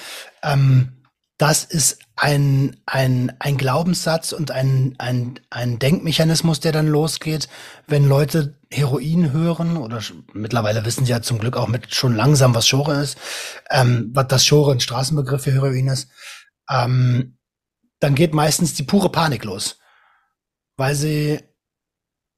[0.41, 1.03] ähm,
[1.37, 7.49] das ist ein, ein, ein Glaubenssatz und ein, ein, ein Denkmechanismus, der dann losgeht,
[7.87, 12.53] wenn Leute Heroin hören oder mittlerweile wissen sie ja zum Glück auch mit schon langsam,
[12.53, 13.17] was Schore ist,
[13.71, 16.11] ähm, was das Schore ein Straßenbegriff für Heroin ist,
[16.69, 17.39] ähm,
[17.99, 19.79] dann geht meistens die pure Panik los,
[20.77, 21.39] weil sie,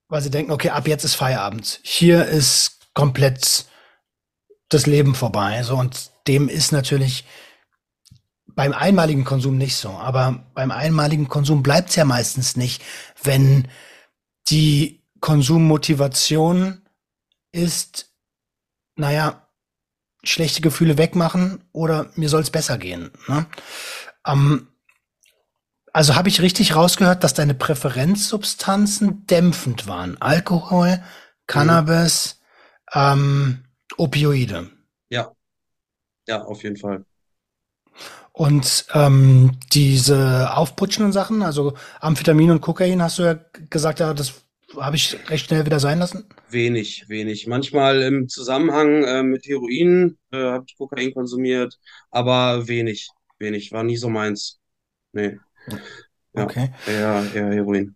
[0.07, 1.81] weil sie denken, okay, ab jetzt ist Feierabend.
[1.83, 3.65] Hier ist komplett
[4.69, 5.61] das Leben vorbei.
[5.63, 7.25] So und dem ist natürlich
[8.55, 12.83] beim einmaligen Konsum nicht so, aber beim einmaligen Konsum bleibt es ja meistens nicht,
[13.23, 13.67] wenn
[14.49, 16.81] die Konsummotivation
[17.51, 18.13] ist,
[18.95, 19.47] naja,
[20.23, 23.11] schlechte Gefühle wegmachen oder mir soll es besser gehen.
[23.27, 23.45] Ne?
[24.25, 24.67] Ähm,
[25.91, 30.19] also habe ich richtig rausgehört, dass deine Präferenzsubstanzen dämpfend waren.
[30.21, 31.03] Alkohol,
[31.45, 32.41] Cannabis,
[32.93, 32.99] mhm.
[32.99, 33.63] ähm,
[33.97, 34.71] Opioide.
[35.09, 35.31] Ja,
[36.27, 37.05] ja, auf jeden Fall.
[38.31, 44.33] Und ähm, diese aufputschenden Sachen, also Amphetamin und Kokain, hast du ja gesagt, ja, das
[44.75, 46.25] habe ich recht schnell wieder sein lassen?
[46.49, 47.45] Wenig, wenig.
[47.45, 51.77] Manchmal im Zusammenhang äh, mit Heroin äh, habe ich Kokain konsumiert,
[52.09, 53.71] aber wenig, wenig.
[53.71, 54.59] War nie so meins.
[55.11, 55.37] Nee.
[56.35, 56.73] Ja, okay.
[56.87, 57.95] Eher, eher Heroin.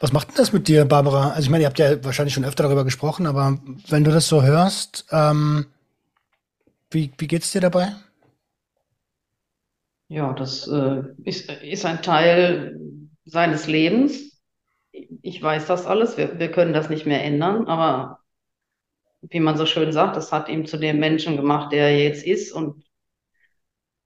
[0.00, 1.30] Was macht denn das mit dir, Barbara?
[1.30, 3.58] Also ich meine, ihr habt ja wahrscheinlich schon öfter darüber gesprochen, aber
[3.88, 5.66] wenn du das so hörst, ähm,
[6.90, 7.92] wie, wie geht's dir dabei?
[10.08, 12.78] Ja, das äh, ist, ist ein Teil
[13.24, 14.40] seines Lebens.
[15.22, 18.20] Ich weiß das alles, wir, wir können das nicht mehr ändern, aber
[19.22, 22.24] wie man so schön sagt, das hat ihm zu dem Menschen gemacht, der er jetzt
[22.24, 22.52] ist.
[22.52, 22.84] Und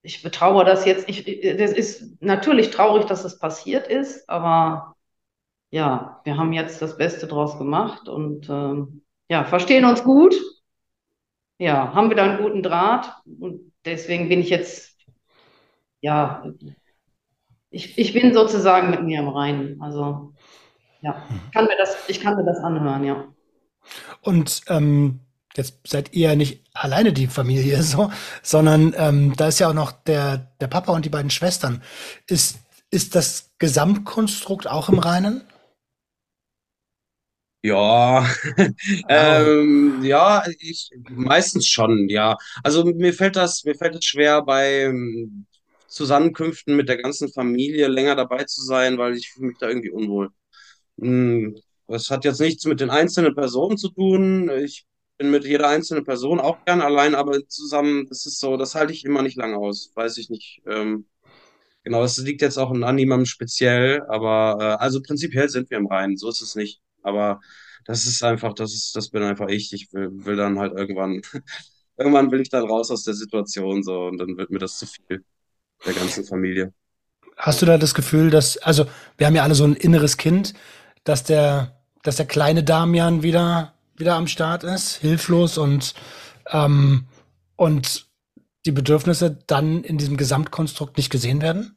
[0.02, 1.08] ich betraue das jetzt.
[1.08, 1.24] Ich,
[1.58, 4.96] das ist natürlich traurig, dass es passiert ist, aber
[5.70, 10.34] ja, wir haben jetzt das Beste draus gemacht und ähm, ja, verstehen uns gut.
[11.58, 14.87] Ja, haben wir da einen guten Draht und deswegen bin ich jetzt
[16.00, 16.44] ja,
[17.70, 19.80] ich, ich bin sozusagen mit mir im Reinen.
[19.80, 20.32] Also,
[21.00, 23.24] ja, ich kann mir das, ich kann mir das anhören, ja.
[24.22, 25.20] Und ähm,
[25.54, 28.10] jetzt seid ihr ja nicht alleine die Familie so,
[28.42, 31.82] sondern ähm, da ist ja auch noch der, der Papa und die beiden Schwestern.
[32.26, 32.58] Ist,
[32.90, 35.42] ist das Gesamtkonstrukt auch im Reinen?
[37.62, 38.24] Ja,
[39.08, 42.36] ähm, ja, ich meistens schon, ja.
[42.62, 44.92] Also mir fällt das, mir fällt es schwer, bei
[45.88, 49.90] Zusammenkünften mit der ganzen Familie länger dabei zu sein, weil ich fühle mich da irgendwie
[49.90, 50.30] unwohl.
[51.00, 54.50] Hm, Das hat jetzt nichts mit den einzelnen Personen zu tun.
[54.50, 54.86] Ich
[55.18, 58.92] bin mit jeder einzelnen Person auch gern allein, aber zusammen, das ist so, das halte
[58.92, 59.92] ich immer nicht lange aus.
[59.94, 60.62] Weiß ich nicht.
[60.66, 61.06] Ähm,
[61.84, 65.86] genau, das liegt jetzt auch an niemandem speziell, aber äh, also prinzipiell sind wir im
[65.86, 66.80] Reinen, so ist es nicht.
[67.02, 67.40] Aber
[67.86, 69.72] das ist einfach, das ist, das bin einfach ich.
[69.72, 71.22] Ich will, will dann halt irgendwann,
[71.98, 74.86] irgendwann will ich dann raus aus der Situation so und dann wird mir das zu
[74.86, 75.24] viel,
[75.84, 76.72] der ganzen Familie.
[77.36, 80.54] Hast du da das Gefühl, dass, also wir haben ja alle so ein inneres Kind,
[81.04, 85.94] dass der, dass der kleine Damian wieder, wieder am Start ist, hilflos und,
[86.50, 87.06] ähm,
[87.56, 88.06] und
[88.66, 91.76] die Bedürfnisse dann in diesem Gesamtkonstrukt nicht gesehen werden?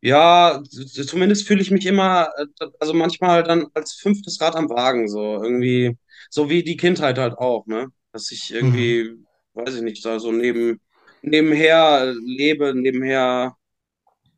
[0.00, 0.62] Ja,
[1.06, 2.46] zumindest fühle ich mich immer, äh,
[2.78, 5.96] also manchmal dann als fünftes Rad am Wagen, so irgendwie,
[6.30, 7.88] so wie die Kindheit halt auch, ne?
[8.12, 8.92] Dass ich Mhm.
[8.94, 9.10] irgendwie,
[9.54, 10.80] weiß ich nicht, da so neben,
[11.22, 13.56] nebenher lebe, nebenher,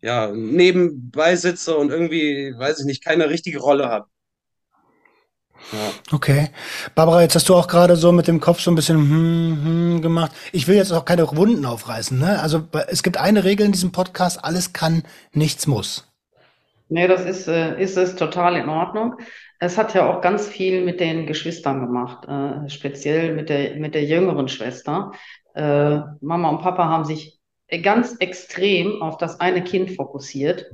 [0.02, 4.06] ja, nebenbei sitze und irgendwie, weiß ich nicht, keine richtige Rolle habe.
[5.72, 5.92] Ja.
[6.12, 6.48] Okay.
[6.94, 10.02] Barbara, jetzt hast du auch gerade so mit dem Kopf so ein bisschen hm, hm
[10.02, 10.32] gemacht.
[10.52, 12.40] Ich will jetzt auch keine Wunden aufreißen, ne?
[12.40, 15.02] Also es gibt eine Regel in diesem Podcast, alles kann,
[15.32, 16.10] nichts muss.
[16.88, 19.16] Nee, das ist, äh, ist es total in Ordnung.
[19.60, 23.94] Es hat ja auch ganz viel mit den Geschwistern gemacht, äh, speziell mit der, mit
[23.94, 25.12] der jüngeren Schwester.
[25.60, 27.38] Äh, Mama und Papa haben sich
[27.82, 30.70] ganz extrem auf das eine Kind fokussiert.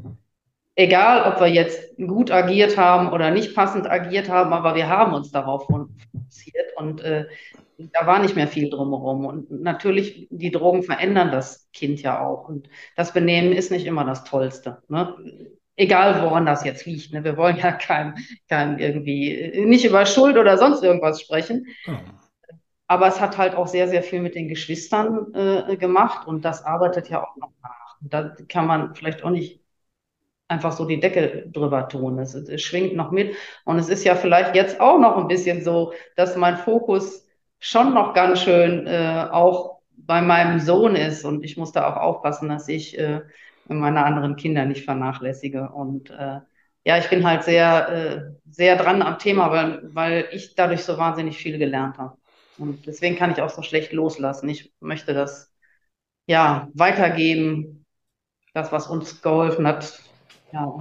[0.76, 5.12] Egal, ob wir jetzt gut agiert haben oder nicht passend agiert haben, aber wir haben
[5.12, 7.26] uns darauf fokussiert und äh,
[7.78, 9.26] da war nicht mehr viel drumherum.
[9.26, 12.48] Und natürlich, die Drogen verändern das Kind ja auch.
[12.48, 14.82] Und das Benehmen ist nicht immer das Tollste.
[14.88, 15.14] Ne?
[15.74, 17.12] Egal, woran das jetzt liegt.
[17.12, 17.24] Ne?
[17.24, 18.14] Wir wollen ja keinem,
[18.48, 21.66] keinem irgendwie äh, nicht über Schuld oder sonst irgendwas sprechen.
[21.88, 21.92] Oh.
[22.88, 26.64] Aber es hat halt auch sehr, sehr viel mit den Geschwistern äh, gemacht und das
[26.64, 28.00] arbeitet ja auch noch nach.
[28.00, 29.60] Und da kann man vielleicht auch nicht
[30.48, 32.18] einfach so die Decke drüber tun.
[32.18, 33.34] Es, es schwingt noch mit.
[33.64, 37.26] Und es ist ja vielleicht jetzt auch noch ein bisschen so, dass mein Fokus
[37.58, 41.24] schon noch ganz schön äh, auch bei meinem Sohn ist.
[41.24, 43.22] Und ich muss da auch aufpassen, dass ich äh,
[43.68, 45.70] meine anderen Kinder nicht vernachlässige.
[45.70, 46.40] Und äh,
[46.84, 50.96] ja, ich bin halt sehr, äh, sehr dran am Thema, weil, weil ich dadurch so
[50.98, 52.16] wahnsinnig viel gelernt habe.
[52.58, 54.48] Und deswegen kann ich auch so schlecht loslassen.
[54.48, 55.52] Ich möchte das
[56.26, 57.84] ja weitergeben,
[58.54, 60.00] das, was uns geholfen hat,
[60.52, 60.78] ja,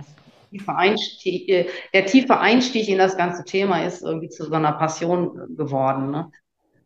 [0.68, 5.56] Einstieg, äh, der tiefe Einstieg in das ganze Thema ist irgendwie zu so einer Passion
[5.56, 6.12] geworden.
[6.12, 6.32] Ne?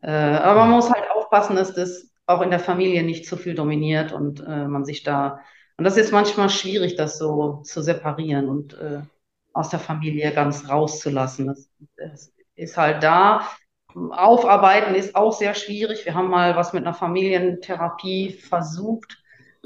[0.01, 3.55] Äh, aber man muss halt aufpassen, dass das auch in der Familie nicht zu viel
[3.55, 5.39] dominiert und äh, man sich da,
[5.77, 9.01] und das ist manchmal schwierig, das so zu separieren und äh,
[9.53, 11.47] aus der Familie ganz rauszulassen.
[11.47, 13.47] Das, das ist halt da.
[13.95, 16.05] Aufarbeiten ist auch sehr schwierig.
[16.05, 19.17] Wir haben mal was mit einer Familientherapie versucht,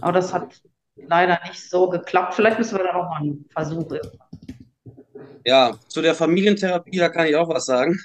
[0.01, 0.61] aber das hat
[0.95, 2.33] leider nicht so geklappt.
[2.33, 3.91] Vielleicht müssen wir da noch mal einen Versuch.
[5.45, 7.99] Ja, zu der Familientherapie, da kann ich auch was sagen.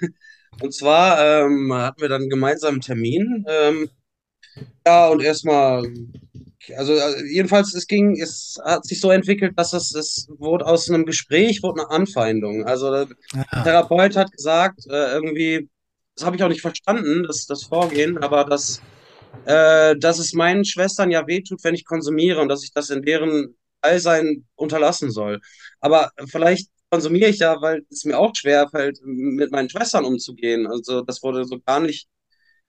[0.60, 3.44] Und zwar ähm, hatten wir dann einen gemeinsamen Termin.
[3.48, 3.88] Ähm,
[4.84, 5.84] ja, und erstmal,
[6.76, 10.90] also äh, jedenfalls, es ging, es hat sich so entwickelt, dass es, es wurde aus
[10.90, 12.64] einem Gespräch, wurde eine Anfeindung.
[12.64, 13.62] Also der Ja.
[13.62, 15.68] Therapeut hat gesagt, äh, irgendwie,
[16.18, 18.82] das habe ich auch nicht verstanden, das, das Vorgehen, aber dass,
[19.46, 23.02] äh, dass es meinen Schwestern ja wehtut, wenn ich konsumiere und dass ich das in
[23.02, 25.40] deren Allsein unterlassen soll.
[25.80, 30.66] Aber vielleicht konsumiere ich ja, weil es mir auch schwer fällt, mit meinen Schwestern umzugehen.
[30.66, 32.08] Also das wurde so gar nicht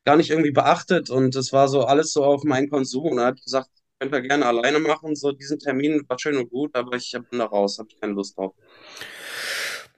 [0.06, 3.28] gar nicht irgendwie beachtet und es war so alles so auf meinen Konsum und er
[3.28, 3.70] hat gesagt,
[4.00, 7.40] könnt ihr gerne alleine machen, so diesen Termin war schön und gut, aber ich bin
[7.40, 8.56] da raus, habe ich keine Lust drauf.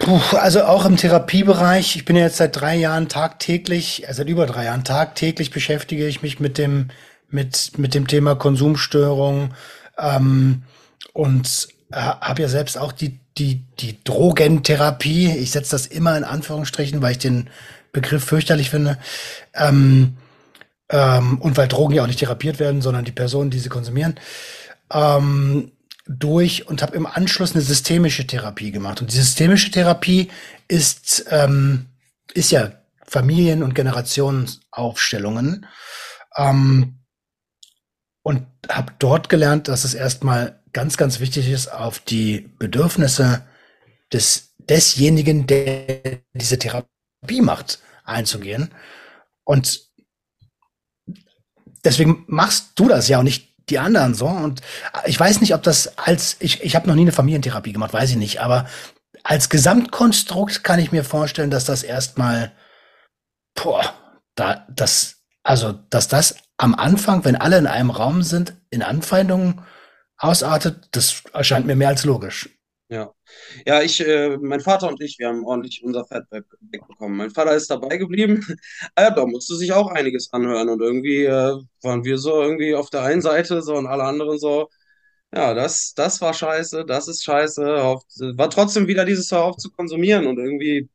[0.01, 4.27] Puh, also auch im Therapiebereich, ich bin ja jetzt seit drei Jahren tagtäglich, äh, seit
[4.27, 6.87] über drei Jahren tagtäglich beschäftige ich mich mit dem,
[7.29, 9.53] mit, mit dem Thema Konsumstörung
[9.99, 10.63] ähm,
[11.13, 16.23] und äh, habe ja selbst auch die, die, die Drogentherapie, ich setze das immer in
[16.23, 17.51] Anführungsstrichen, weil ich den
[17.91, 18.97] Begriff fürchterlich finde,
[19.53, 20.17] ähm,
[20.89, 24.15] ähm, und weil Drogen ja auch nicht therapiert werden, sondern die Personen, die sie konsumieren,
[24.91, 25.71] ähm,
[26.19, 29.01] durch und habe im Anschluss eine systemische Therapie gemacht.
[29.01, 30.29] Und die systemische Therapie
[30.67, 31.87] ist, ähm,
[32.33, 32.71] ist ja
[33.05, 35.65] Familien- und Generationsaufstellungen.
[36.37, 36.97] Ähm,
[38.23, 43.43] und habe dort gelernt, dass es erstmal ganz, ganz wichtig ist, auf die Bedürfnisse
[44.13, 48.73] des, desjenigen, der diese Therapie macht, einzugehen.
[49.43, 49.89] Und
[51.83, 54.27] deswegen machst du das ja und nicht die anderen so.
[54.27, 54.61] Und
[55.05, 58.11] ich weiß nicht, ob das als, ich, ich habe noch nie eine Familientherapie gemacht, weiß
[58.11, 58.67] ich nicht, aber
[59.23, 62.51] als Gesamtkonstrukt kann ich mir vorstellen, dass das erstmal,
[63.55, 63.93] boah,
[64.35, 69.61] da, das, also, dass das am Anfang, wenn alle in einem Raum sind, in Anfeindungen
[70.17, 72.49] ausartet, das erscheint mir mehr als logisch.
[72.91, 73.13] Ja.
[73.65, 77.17] Ja, ich, äh, mein Vater und ich, wir haben ordentlich unser Fett wegbekommen.
[77.17, 78.45] Mein Vater ist dabei geblieben.
[78.95, 82.89] Äh, da musste sich auch einiges anhören und irgendwie äh, waren wir so irgendwie auf
[82.89, 84.69] der einen Seite so und alle anderen so,
[85.35, 87.83] ja, das, das war scheiße, das ist scheiße.
[87.83, 88.03] Auf,
[88.37, 90.89] war trotzdem wieder dieses Hör auf zu konsumieren und irgendwie,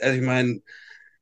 [0.00, 0.62] also ich meine,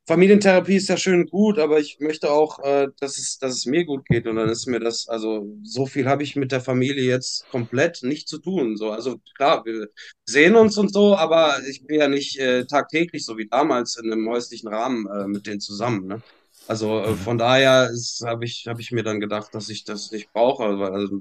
[0.07, 3.87] Familientherapie ist ja schön gut, aber ich möchte auch, äh, dass es, dass es mir
[3.87, 4.27] gut geht.
[4.27, 8.03] Und dann ist mir das, also so viel habe ich mit der Familie jetzt komplett
[8.03, 8.77] nicht zu tun.
[8.77, 9.89] So, also klar, wir
[10.27, 14.13] sehen uns und so, aber ich bin ja nicht äh, tagtäglich so wie damals in
[14.13, 16.07] einem häuslichen Rahmen äh, mit denen zusammen.
[16.07, 16.23] Ne?
[16.67, 17.91] Also äh, von daher
[18.27, 20.65] habe ich, hab ich mir dann gedacht, dass ich das nicht brauche.
[20.65, 21.19] Also,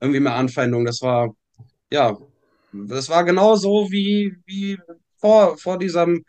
[0.00, 0.84] irgendwie mehr Anfeindung.
[0.84, 1.36] Das war,
[1.92, 2.18] ja,
[2.72, 4.78] das war genau so wie, wie
[5.20, 6.24] vor, vor diesem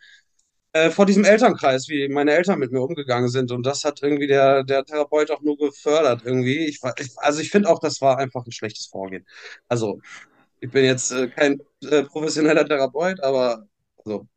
[0.74, 3.52] äh, vor diesem Elternkreis, wie meine Eltern mit mir umgegangen sind.
[3.52, 6.66] Und das hat irgendwie der, der Therapeut auch nur gefördert irgendwie.
[6.66, 9.26] Ich, ich also ich finde auch, das war einfach ein schlechtes Vorgehen.
[9.68, 10.02] Also
[10.60, 13.68] ich bin jetzt äh, kein äh, professioneller Therapeut, aber
[14.04, 14.28] so.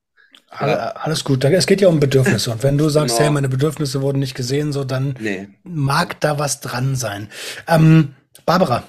[0.61, 0.91] Ja.
[0.91, 1.45] Alles gut.
[1.45, 2.51] Es geht ja um Bedürfnisse.
[2.53, 3.29] Und wenn du sagst, genau.
[3.29, 5.49] hey, meine Bedürfnisse wurden nicht gesehen, so dann nee.
[5.65, 7.31] mag da was dran sein.
[7.67, 8.15] Ähm,
[8.45, 8.85] Barbara.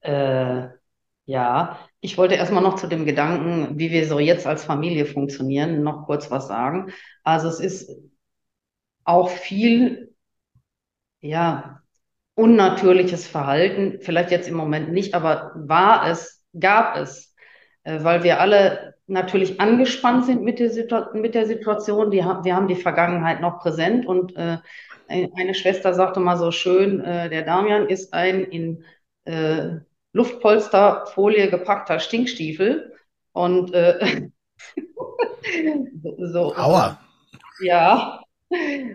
[0.00, 0.68] Äh,
[1.26, 5.82] ja, ich wollte erstmal noch zu dem Gedanken, wie wir so jetzt als Familie funktionieren,
[5.82, 6.92] noch kurz was sagen.
[7.24, 7.90] Also es ist
[9.04, 10.14] auch viel,
[11.20, 11.82] ja,
[12.34, 17.34] unnatürliches Verhalten, vielleicht jetzt im Moment nicht, aber war es, gab es,
[17.82, 22.10] äh, weil wir alle natürlich angespannt sind mit der, Situ mit der Situation.
[22.10, 24.58] Die, wir haben die Vergangenheit noch präsent und äh,
[25.08, 28.84] eine Schwester sagte mal so schön, äh, der Damian ist ein in
[29.24, 29.80] äh,
[30.18, 32.92] Luftpolsterfolie gepackter Stinkstiefel.
[33.32, 34.28] Und äh,
[36.18, 36.54] so.
[36.56, 36.98] Aua.
[37.60, 38.20] Ja.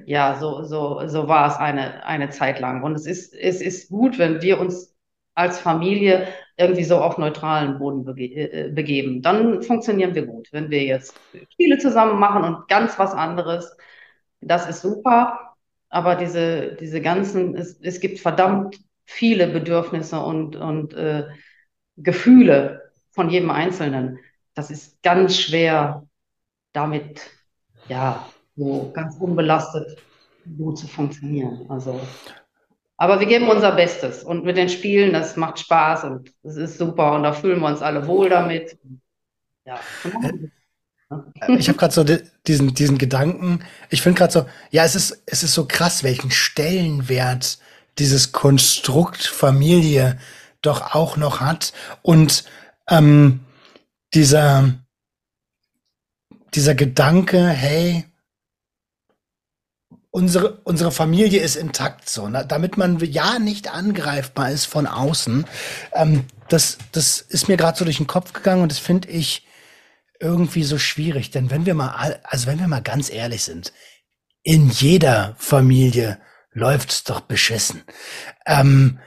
[0.05, 2.83] Ja, so, so, so war es eine, eine Zeit lang.
[2.83, 4.95] Und es ist, es ist gut, wenn wir uns
[5.35, 9.21] als Familie irgendwie so auf neutralen Boden bege äh, begeben.
[9.21, 10.49] Dann funktionieren wir gut.
[10.51, 11.15] Wenn wir jetzt
[11.51, 13.75] Spiele zusammen machen und ganz was anderes,
[14.41, 15.55] das ist super.
[15.89, 21.25] Aber diese, diese ganzen, es, es gibt verdammt viele Bedürfnisse und, und äh,
[21.97, 24.19] Gefühle von jedem Einzelnen.
[24.55, 26.07] Das ist ganz schwer,
[26.73, 27.21] damit
[27.87, 29.97] ja so ganz unbelastet
[30.57, 31.65] gut zu funktionieren.
[31.69, 31.99] Also,
[32.97, 36.77] aber wir geben unser Bestes und mit den Spielen, das macht Spaß und es ist
[36.77, 38.77] super und da fühlen wir uns alle wohl damit.
[39.65, 39.79] Ja.
[41.57, 42.03] Ich habe gerade so
[42.47, 43.63] diesen, diesen Gedanken.
[43.89, 47.59] Ich finde gerade so, ja, es ist, es ist so krass, welchen Stellenwert
[47.99, 50.19] dieses Konstrukt Familie
[50.61, 52.45] doch auch noch hat und
[52.89, 53.41] ähm,
[54.13, 54.73] dieser
[56.55, 58.05] dieser Gedanke, hey,
[60.11, 62.45] unsere, unsere Familie ist intakt, so, ne?
[62.47, 65.45] damit man ja nicht angreifbar ist von außen.
[65.93, 69.47] Ähm, das, das ist mir gerade so durch den Kopf gegangen und das finde ich
[70.19, 73.73] irgendwie so schwierig, denn wenn wir mal, also wenn wir mal ganz ehrlich sind,
[74.43, 76.19] in jeder Familie
[76.53, 77.83] läuft's doch beschissen.
[78.45, 78.99] Ähm,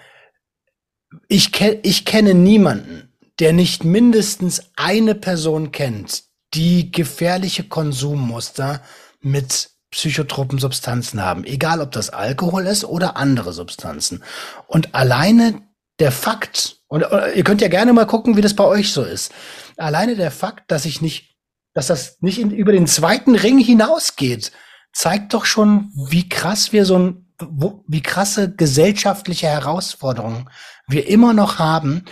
[1.29, 6.25] ich, ke ich kenne niemanden, der nicht mindestens eine Person kennt,
[6.55, 8.83] die gefährliche Konsummuster
[9.21, 14.25] mit psychotropen Substanzen haben, egal ob das Alkohol ist oder andere Substanzen.
[14.67, 15.63] Und alleine
[15.99, 19.33] der Fakt, und ihr könnt ja gerne mal gucken, wie das bei euch so ist.
[19.77, 21.37] Alleine der Fakt, dass ich nicht,
[21.73, 24.53] dass das nicht in, über den zweiten Ring hinausgeht,
[24.93, 30.49] zeigt doch schon, wie krass wir so ein wo, wie krasse gesellschaftliche Herausforderungen
[30.87, 32.05] wir immer noch haben,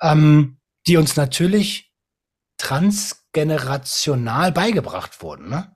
[0.00, 1.92] ähm, die uns natürlich
[2.58, 5.48] transgenerational beigebracht wurden.
[5.48, 5.74] Ne?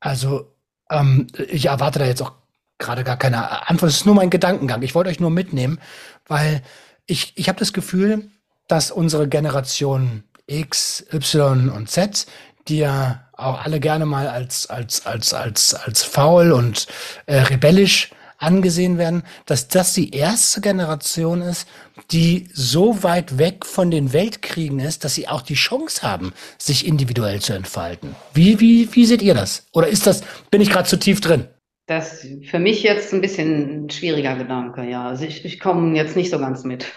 [0.00, 0.56] Also
[0.90, 2.32] ähm, ich erwarte da jetzt auch
[2.78, 3.90] gerade gar keine Antwort.
[3.90, 4.82] Es ist nur mein Gedankengang.
[4.82, 5.80] Ich wollte euch nur mitnehmen,
[6.26, 6.62] weil
[7.06, 8.30] ich, ich habe das Gefühl,
[8.68, 12.26] dass unsere Generation X, Y und Z,
[12.68, 16.86] die ja auch alle gerne mal als, als, als, als, als faul und
[17.26, 21.68] äh, rebellisch angesehen werden, dass das die erste Generation ist,
[22.10, 26.86] die so weit weg von den Weltkriegen ist, dass sie auch die Chance haben, sich
[26.86, 28.14] individuell zu entfalten.
[28.32, 29.66] Wie, wie, wie seht ihr das?
[29.72, 31.48] Oder ist das, bin ich gerade zu tief drin?
[31.86, 35.06] Das ist für mich jetzt ein bisschen ein schwieriger Gedanke, ja.
[35.06, 36.86] Also ich, ich komme jetzt nicht so ganz mit.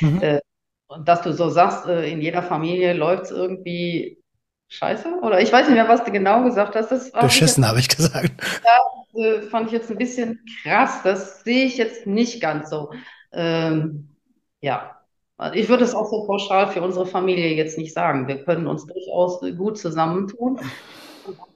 [0.00, 0.20] Mhm.
[0.20, 0.40] Äh,
[1.04, 4.18] dass du so sagst, äh, in jeder Familie läuft es irgendwie
[4.68, 5.20] scheiße?
[5.22, 6.90] Oder ich weiß nicht mehr, was du genau gesagt hast.
[6.90, 8.32] Das Beschissen, habe ich gesagt.
[8.64, 11.00] Ja, äh, fand ich jetzt ein bisschen krass.
[11.04, 12.90] Das sehe ich jetzt nicht ganz so.
[13.32, 14.16] Ähm,
[14.60, 14.96] ja,
[15.38, 18.26] Also ich würde es auch so pauschal für unsere Familie jetzt nicht sagen.
[18.28, 20.60] Wir können uns durchaus gut zusammentun.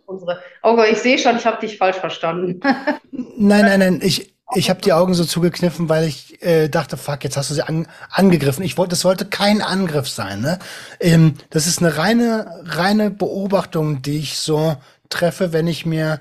[0.07, 2.61] Unsere, Auge, ich sehe schon, ich habe dich falsch verstanden.
[3.13, 4.01] Nein, nein, nein.
[4.03, 7.55] Ich, ich habe die Augen so zugekniffen, weil ich äh, dachte, fuck, jetzt hast du
[7.55, 8.65] sie an, angegriffen.
[8.65, 10.41] Ich wollte, das sollte kein Angriff sein.
[10.41, 10.59] Ne?
[10.99, 14.77] Ähm, das ist eine reine, reine Beobachtung, die ich so
[15.09, 16.21] treffe, wenn ich mir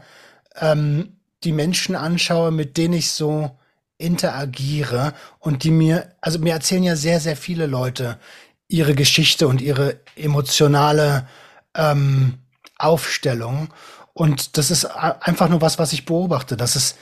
[0.59, 1.13] ähm,
[1.43, 3.51] die Menschen anschaue, mit denen ich so
[3.97, 8.17] interagiere und die mir, also mir erzählen ja sehr, sehr viele Leute
[8.67, 11.27] ihre Geschichte und ihre emotionale
[11.75, 12.35] ähm,
[12.77, 13.69] Aufstellung.
[14.13, 16.95] Und das ist einfach nur was, was ich beobachte, dass es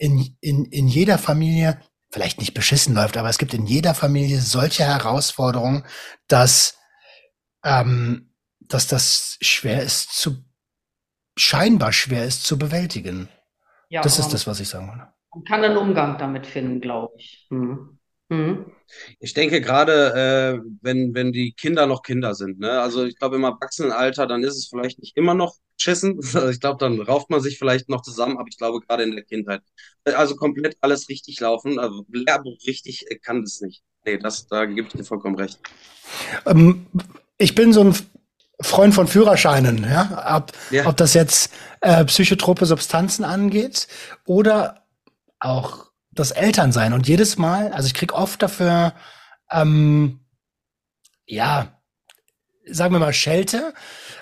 [0.00, 1.78] in, in, in jeder Familie
[2.10, 5.84] vielleicht nicht beschissen läuft, aber es gibt in jeder Familie solche Herausforderungen,
[6.26, 6.78] dass,
[7.62, 10.42] ähm, dass das schwer ist zu,
[11.36, 13.28] scheinbar schwer ist zu bewältigen.
[13.90, 15.06] Ja, das ist das, was ich sagen wollte.
[15.32, 17.46] Man kann einen Umgang damit finden, glaube ich.
[17.50, 17.99] Hm.
[18.30, 18.64] Hm.
[19.18, 22.80] Ich denke gerade, äh, wenn, wenn die Kinder noch Kinder sind, ne?
[22.80, 26.20] Also ich glaube im Erwachsenenalter, dann ist es vielleicht nicht immer noch schissen.
[26.34, 29.12] Also ich glaube, dann rauft man sich vielleicht noch zusammen, aber ich glaube gerade in
[29.12, 29.62] der Kindheit.
[30.04, 33.82] Also komplett alles richtig laufen, also Lehrbuch richtig kann das nicht.
[34.04, 35.58] Nee, das, da gebe ich dir vollkommen recht.
[36.46, 36.86] Ähm,
[37.36, 37.94] ich bin so ein
[38.60, 40.36] Freund von Führerscheinen, ja.
[40.36, 40.86] Ob, ja.
[40.86, 43.88] ob das jetzt äh, psychotrope Substanzen angeht
[44.24, 44.84] oder
[45.40, 45.89] auch
[46.20, 46.92] das Elternsein.
[46.92, 48.94] Und jedes Mal, also ich krieg oft dafür,
[49.50, 50.20] ähm,
[51.26, 51.80] ja,
[52.66, 53.74] sagen wir mal Schelte.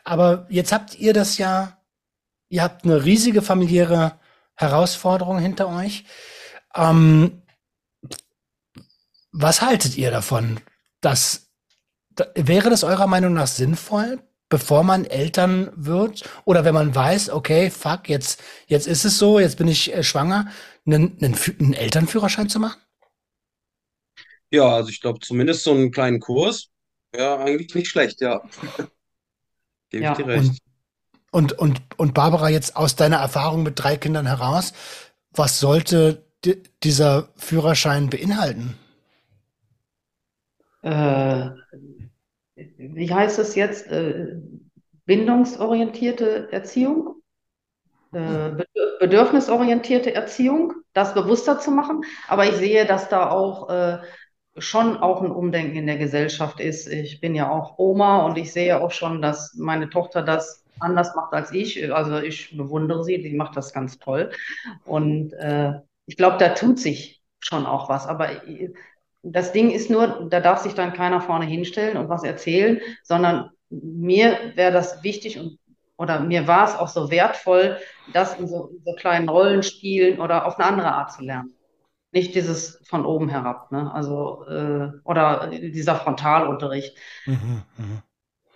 [0.05, 1.79] Aber jetzt habt ihr das ja,
[2.49, 4.19] ihr habt eine riesige familiäre
[4.55, 6.05] Herausforderung hinter euch.
[6.75, 7.43] Ähm,
[9.33, 10.61] was haltet ihr davon?
[11.01, 11.51] Das,
[12.11, 16.29] da, wäre das eurer Meinung nach sinnvoll, bevor man Eltern wird?
[16.45, 20.03] Oder wenn man weiß, okay, fuck, jetzt, jetzt ist es so, jetzt bin ich äh,
[20.03, 20.49] schwanger,
[20.95, 22.80] einen, einen, einen Elternführerschein zu machen?
[24.51, 26.70] Ja, also ich glaube, zumindest so einen kleinen Kurs
[27.12, 28.43] wäre eigentlich nicht schlecht, ja.
[29.91, 30.12] Gebe ja.
[30.12, 30.61] ich dir recht.
[31.30, 34.72] Und, und, und, und Barbara, jetzt aus deiner Erfahrung mit drei Kindern heraus,
[35.30, 36.24] was sollte
[36.82, 38.78] dieser Führerschein beinhalten?
[40.82, 41.51] Äh,
[42.55, 43.86] wie heißt es jetzt?
[43.89, 44.36] Äh,
[45.05, 47.18] bindungsorientierte Erziehung?
[48.13, 48.65] Äh,
[49.01, 52.05] bedürfnisorientierte Erziehung, das bewusster zu machen.
[52.27, 53.99] Aber ich sehe, dass da auch äh,
[54.57, 56.89] schon auch ein Umdenken in der Gesellschaft ist.
[56.89, 61.15] Ich bin ja auch Oma und ich sehe auch schon, dass meine Tochter das anders
[61.15, 61.93] macht als ich.
[61.93, 64.31] Also ich bewundere sie, die macht das ganz toll.
[64.85, 65.75] Und äh,
[66.07, 68.07] ich glaube, da tut sich schon auch was.
[68.07, 68.31] Aber
[69.23, 73.51] das Ding ist nur, da darf sich dann keiner vorne hinstellen und was erzählen, sondern
[73.71, 75.59] mir wäre das wichtig und
[75.99, 77.77] oder mir war es auch so wertvoll,
[78.13, 81.55] das in so, in so kleinen Rollenspielen oder auf eine andere Art zu lernen.
[82.13, 83.93] Nicht dieses von oben herab, ne?
[83.93, 86.97] Also, äh, oder dieser Frontalunterricht.
[87.27, 88.03] Mhm, mh.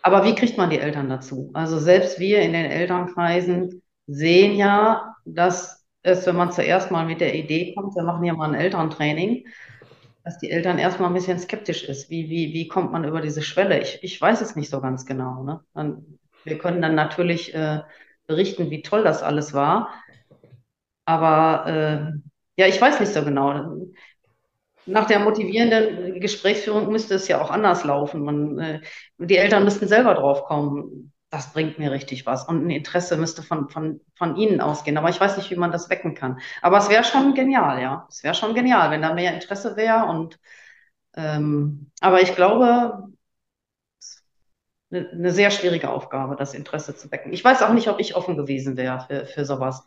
[0.02, 1.50] Aber wie kriegt man die Eltern dazu?
[1.52, 7.20] Also selbst wir in den Elternkreisen sehen ja, dass es, wenn man zuerst mal mit
[7.20, 9.46] der Idee kommt, wir machen ja mal ein Elterntraining,
[10.24, 12.10] dass die Eltern erstmal ein bisschen skeptisch ist.
[12.10, 13.80] Wie, wie, wie kommt man über diese Schwelle?
[13.80, 15.44] Ich, ich weiß es nicht so ganz genau.
[15.44, 15.60] Ne?
[15.74, 17.80] Dann wir können dann natürlich äh,
[18.26, 19.90] berichten, wie toll das alles war.
[21.04, 22.12] Aber äh,
[22.56, 23.76] ja, ich weiß nicht so genau.
[24.84, 28.24] Nach der motivierenden Gesprächsführung müsste es ja auch anders laufen.
[28.24, 28.80] Man, äh,
[29.18, 31.12] die Eltern müssten selber drauf kommen.
[31.30, 32.46] Das bringt mir richtig was.
[32.46, 34.98] Und ein Interesse müsste von, von, von ihnen ausgehen.
[34.98, 36.40] Aber ich weiß nicht, wie man das wecken kann.
[36.60, 38.06] Aber es wäre schon genial, ja.
[38.10, 40.28] Es wäre schon genial, wenn da mehr Interesse wäre.
[41.14, 43.08] Ähm, aber ich glaube,
[44.92, 47.32] eine, sehr schwierige Aufgabe, das Interesse zu wecken.
[47.32, 49.86] Ich weiß auch nicht, ob ich offen gewesen wäre für, für sowas.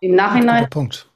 [0.00, 0.70] Im Nachhinein.
[0.70, 1.10] Punkt.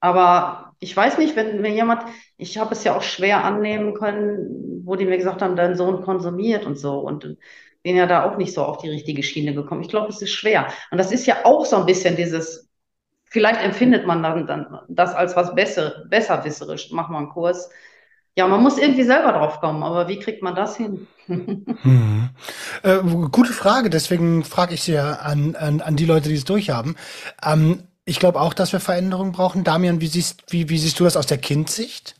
[0.00, 2.02] Aber ich weiß nicht, wenn, wenn jemand,
[2.36, 6.02] ich habe es ja auch schwer annehmen können, wo die mir gesagt haben, dein Sohn
[6.02, 7.38] konsumiert und so und
[7.82, 9.82] bin ja da auch nicht so auf die richtige Schiene gekommen.
[9.82, 10.68] Ich glaube, es ist schwer.
[10.90, 12.68] Und das ist ja auch so ein bisschen dieses,
[13.24, 17.70] vielleicht empfindet man dann, dann das als was besser, besserwisserisch, mach mal einen Kurs.
[18.36, 21.06] Ja, man muss irgendwie selber drauf kommen, aber wie kriegt man das hin?
[21.26, 22.30] hm.
[22.82, 22.98] äh,
[23.30, 26.96] gute Frage, deswegen frage ich sie ja an, an, an die Leute, die es durchhaben.
[27.44, 29.64] Ähm, ich glaube auch, dass wir Veränderungen brauchen.
[29.64, 32.16] Damian, wie siehst, wie, wie siehst du das aus der Kindsicht?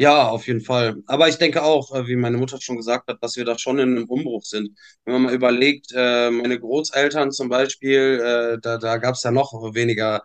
[0.00, 0.96] Ja, auf jeden Fall.
[1.06, 3.78] Aber ich denke auch, äh, wie meine Mutter schon gesagt hat, dass wir da schon
[3.80, 4.70] in einem Umbruch sind.
[5.04, 8.20] Wenn man mal überlegt, äh, meine Großeltern zum Beispiel,
[8.56, 10.22] äh, da, da gab es ja noch weniger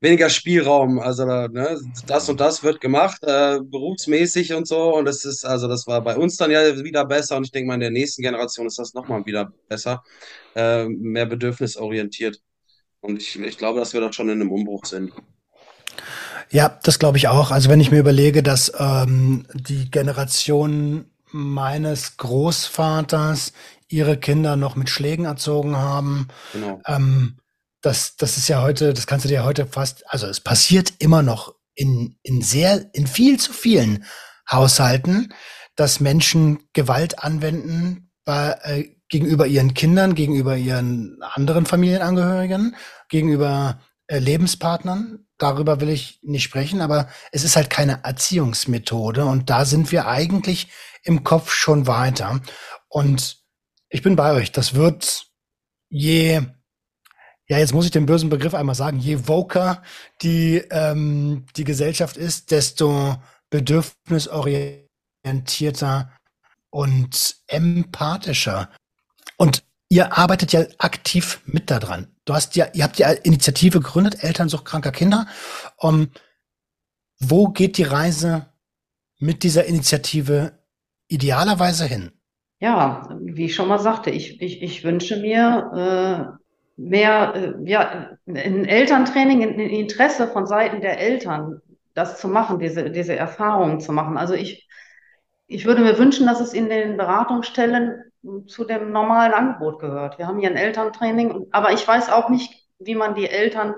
[0.00, 0.98] weniger Spielraum.
[0.98, 4.94] Also ne, das und das wird gemacht, äh, berufsmäßig und so.
[4.96, 7.36] Und das ist, also das war bei uns dann ja wieder besser.
[7.36, 10.02] Und ich denke mal, in der nächsten Generation ist das nochmal wieder besser,
[10.54, 12.40] äh, mehr bedürfnisorientiert.
[13.00, 15.12] Und ich, ich glaube, dass wir da schon in einem Umbruch sind.
[16.50, 17.50] Ja, das glaube ich auch.
[17.50, 23.52] Also wenn ich mir überlege, dass ähm, die Generation meines Großvaters
[23.88, 26.80] ihre Kinder noch mit Schlägen erzogen haben, Genau.
[26.86, 27.36] ähm,
[27.86, 31.22] das, das ist ja heute, das kannst du dir heute fast, also es passiert immer
[31.22, 34.04] noch in, in sehr, in viel zu vielen
[34.50, 35.32] Haushalten,
[35.76, 42.74] dass Menschen Gewalt anwenden bei, äh, gegenüber ihren Kindern, gegenüber ihren anderen Familienangehörigen,
[43.08, 45.24] gegenüber äh, Lebenspartnern.
[45.38, 50.08] Darüber will ich nicht sprechen, aber es ist halt keine Erziehungsmethode und da sind wir
[50.08, 50.72] eigentlich
[51.04, 52.40] im Kopf schon weiter.
[52.88, 53.44] Und
[53.90, 54.50] ich bin bei euch.
[54.50, 55.26] Das wird
[55.88, 56.42] je,
[57.48, 59.82] ja, jetzt muss ich den bösen Begriff einmal sagen, je woker
[60.22, 63.16] die, ähm, die Gesellschaft ist, desto
[63.50, 66.10] bedürfnisorientierter
[66.70, 68.70] und empathischer.
[69.36, 72.08] Und ihr arbeitet ja aktiv mit daran.
[72.24, 75.28] Du hast ja, ihr habt ja Initiative gegründet, Elternsucht kranker Kinder.
[75.76, 76.10] Um,
[77.20, 78.46] wo geht die Reise
[79.18, 80.58] mit dieser Initiative
[81.08, 82.10] idealerweise hin?
[82.58, 86.45] Ja, wie ich schon mal sagte, ich, ich, ich wünsche mir äh,
[86.76, 91.62] mehr, äh, ja, ein Elterntraining, ein Interesse von Seiten der Eltern,
[91.94, 94.18] das zu machen, diese, diese Erfahrungen zu machen.
[94.18, 94.68] Also ich,
[95.46, 98.02] ich würde mir wünschen, dass es in den Beratungsstellen
[98.46, 100.18] zu dem normalen Angebot gehört.
[100.18, 103.74] Wir haben hier ein Elterntraining, aber ich weiß auch nicht, wie man die Eltern,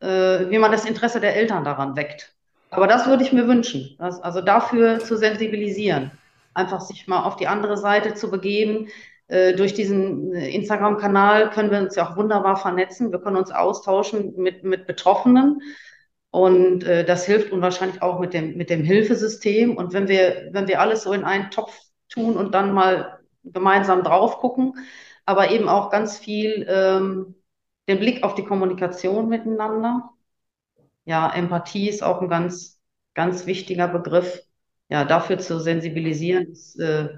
[0.00, 2.34] äh, wie man das Interesse der Eltern daran weckt.
[2.70, 6.10] Aber das würde ich mir wünschen, dass, also dafür zu sensibilisieren,
[6.54, 8.88] einfach sich mal auf die andere Seite zu begeben.
[9.28, 13.10] Äh, durch diesen äh, Instagram-Kanal können wir uns ja auch wunderbar vernetzen.
[13.10, 15.62] Wir können uns austauschen mit, mit Betroffenen.
[16.30, 19.76] Und äh, das hilft unwahrscheinlich auch mit dem, mit dem Hilfesystem.
[19.76, 24.02] Und wenn wir, wenn wir alles so in einen Topf tun und dann mal gemeinsam
[24.02, 24.74] drauf gucken,
[25.26, 27.34] aber eben auch ganz viel ähm,
[27.88, 30.10] den Blick auf die Kommunikation miteinander.
[31.04, 32.80] Ja, Empathie ist auch ein ganz,
[33.14, 34.42] ganz wichtiger Begriff.
[34.88, 37.08] Ja, dafür zu sensibilisieren, ist, äh,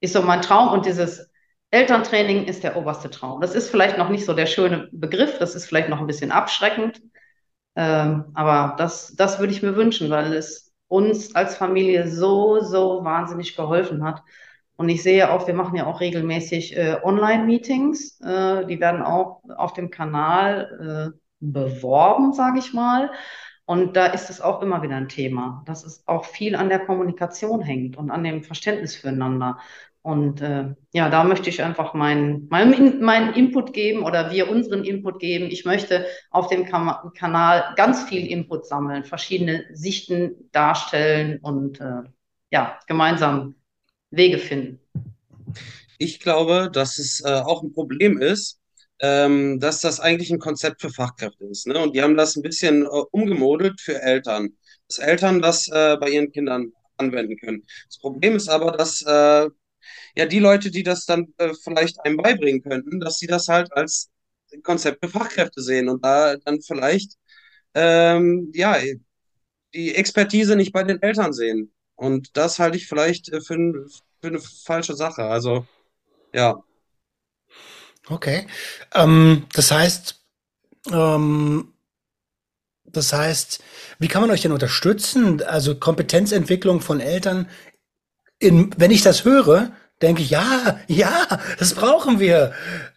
[0.00, 0.72] ist so mein Traum.
[0.72, 1.28] Und dieses
[1.70, 3.40] Elterntraining ist der oberste Traum.
[3.40, 6.30] Das ist vielleicht noch nicht so der schöne Begriff, das ist vielleicht noch ein bisschen
[6.32, 7.00] abschreckend.
[7.74, 13.04] Ähm, aber das, das würde ich mir wünschen, weil es uns als Familie so, so
[13.04, 14.22] wahnsinnig geholfen hat.
[14.76, 18.20] Und ich sehe auch, wir machen ja auch regelmäßig äh, Online-Meetings.
[18.20, 23.10] Äh, die werden auch auf dem Kanal äh, beworben, sage ich mal.
[23.64, 26.86] Und da ist es auch immer wieder ein Thema, dass es auch viel an der
[26.86, 29.58] Kommunikation hängt und an dem Verständnis füreinander.
[30.06, 34.84] Und äh, ja, da möchte ich einfach meinen mein, mein Input geben oder wir unseren
[34.84, 35.46] Input geben.
[35.46, 42.04] Ich möchte auf dem Kam Kanal ganz viel Input sammeln, verschiedene Sichten darstellen und äh,
[42.52, 43.56] ja, gemeinsam
[44.12, 44.78] Wege finden.
[45.98, 48.60] Ich glaube, dass es äh, auch ein Problem ist,
[49.00, 51.66] ähm, dass das eigentlich ein Konzept für Fachkräfte ist.
[51.66, 51.80] Ne?
[51.80, 54.50] Und die haben das ein bisschen äh, umgemodelt für Eltern,
[54.86, 57.64] dass Eltern das äh, bei ihren Kindern anwenden können.
[57.88, 59.50] Das Problem ist aber, dass äh,
[60.14, 63.72] ja die Leute, die das dann äh, vielleicht einem beibringen könnten, dass sie das halt
[63.72, 64.10] als
[64.62, 67.12] Konzept für Fachkräfte sehen und da dann vielleicht
[67.74, 68.76] ähm, ja
[69.74, 71.72] die Expertise nicht bei den Eltern sehen.
[71.96, 73.56] Und das halte ich vielleicht äh, für,
[74.20, 75.24] für eine falsche Sache.
[75.24, 75.66] Also,
[76.32, 76.62] ja.
[78.08, 78.46] Okay.
[78.94, 80.20] Ähm, das heißt,
[80.92, 81.72] ähm,
[82.84, 83.62] das heißt,
[83.98, 85.42] wie kann man euch denn unterstützen?
[85.42, 87.48] Also Kompetenzentwicklung von Eltern.
[88.38, 89.70] In, wenn ich das höre,
[90.02, 91.26] denke ich, ja, ja,
[91.58, 92.52] das brauchen wir.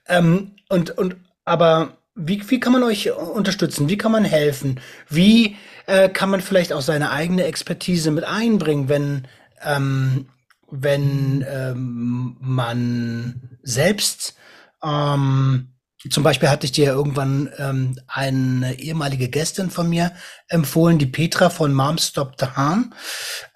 [0.08, 1.16] Ähm, und, und,
[1.46, 3.90] aber wie, wie kann man euch unterstützen?
[3.90, 4.80] Wie kann man helfen?
[5.08, 9.28] Wie äh, kann man vielleicht auch seine eigene Expertise mit einbringen, wenn,
[9.64, 10.30] ähm,
[10.70, 14.36] wenn ähm, man selbst
[14.84, 15.74] ähm,
[16.10, 20.14] zum Beispiel hatte ich dir irgendwann ähm, eine ehemalige Gästin von mir
[20.48, 22.94] empfohlen, die Petra von Mom Stop the Harm.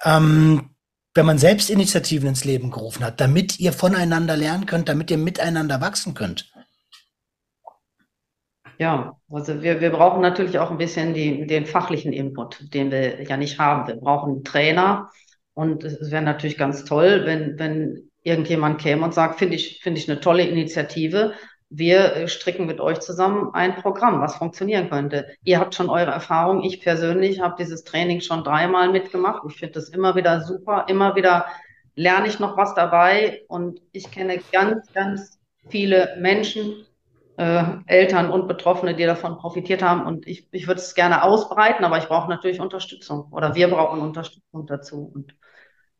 [0.04, 0.73] Ähm,
[1.14, 5.18] wenn man selbst Initiativen ins Leben gerufen hat, damit ihr voneinander lernen könnt, damit ihr
[5.18, 6.52] miteinander wachsen könnt.
[8.80, 13.22] Ja, also wir, wir brauchen natürlich auch ein bisschen die, den fachlichen Input, den wir
[13.24, 13.88] ja nicht haben.
[13.88, 15.10] Wir brauchen Trainer
[15.54, 20.00] und es wäre natürlich ganz toll, wenn, wenn irgendjemand käme und sagt, finde ich, finde
[20.00, 21.34] ich eine tolle Initiative.
[21.76, 25.28] Wir äh, stricken mit euch zusammen ein Programm, was funktionieren könnte.
[25.44, 26.64] Ihr habt schon eure Erfahrung.
[26.64, 29.42] Ich persönlich habe dieses Training schon dreimal mitgemacht.
[29.50, 30.86] Ich finde das immer wieder super.
[30.88, 31.48] Immer wieder
[31.96, 36.86] lerne ich noch was dabei und ich kenne ganz, ganz viele Menschen,
[37.38, 40.06] äh, Eltern und Betroffene, die davon profitiert haben.
[40.06, 44.00] Und ich, ich würde es gerne ausbreiten, aber ich brauche natürlich Unterstützung oder wir brauchen
[44.00, 45.12] Unterstützung dazu.
[45.12, 45.36] Und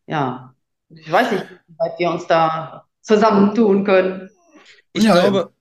[0.06, 0.54] ja,
[0.90, 4.30] ich weiß nicht, wie weit wir uns da zusammentun können.
[4.92, 5.53] Ich glaube,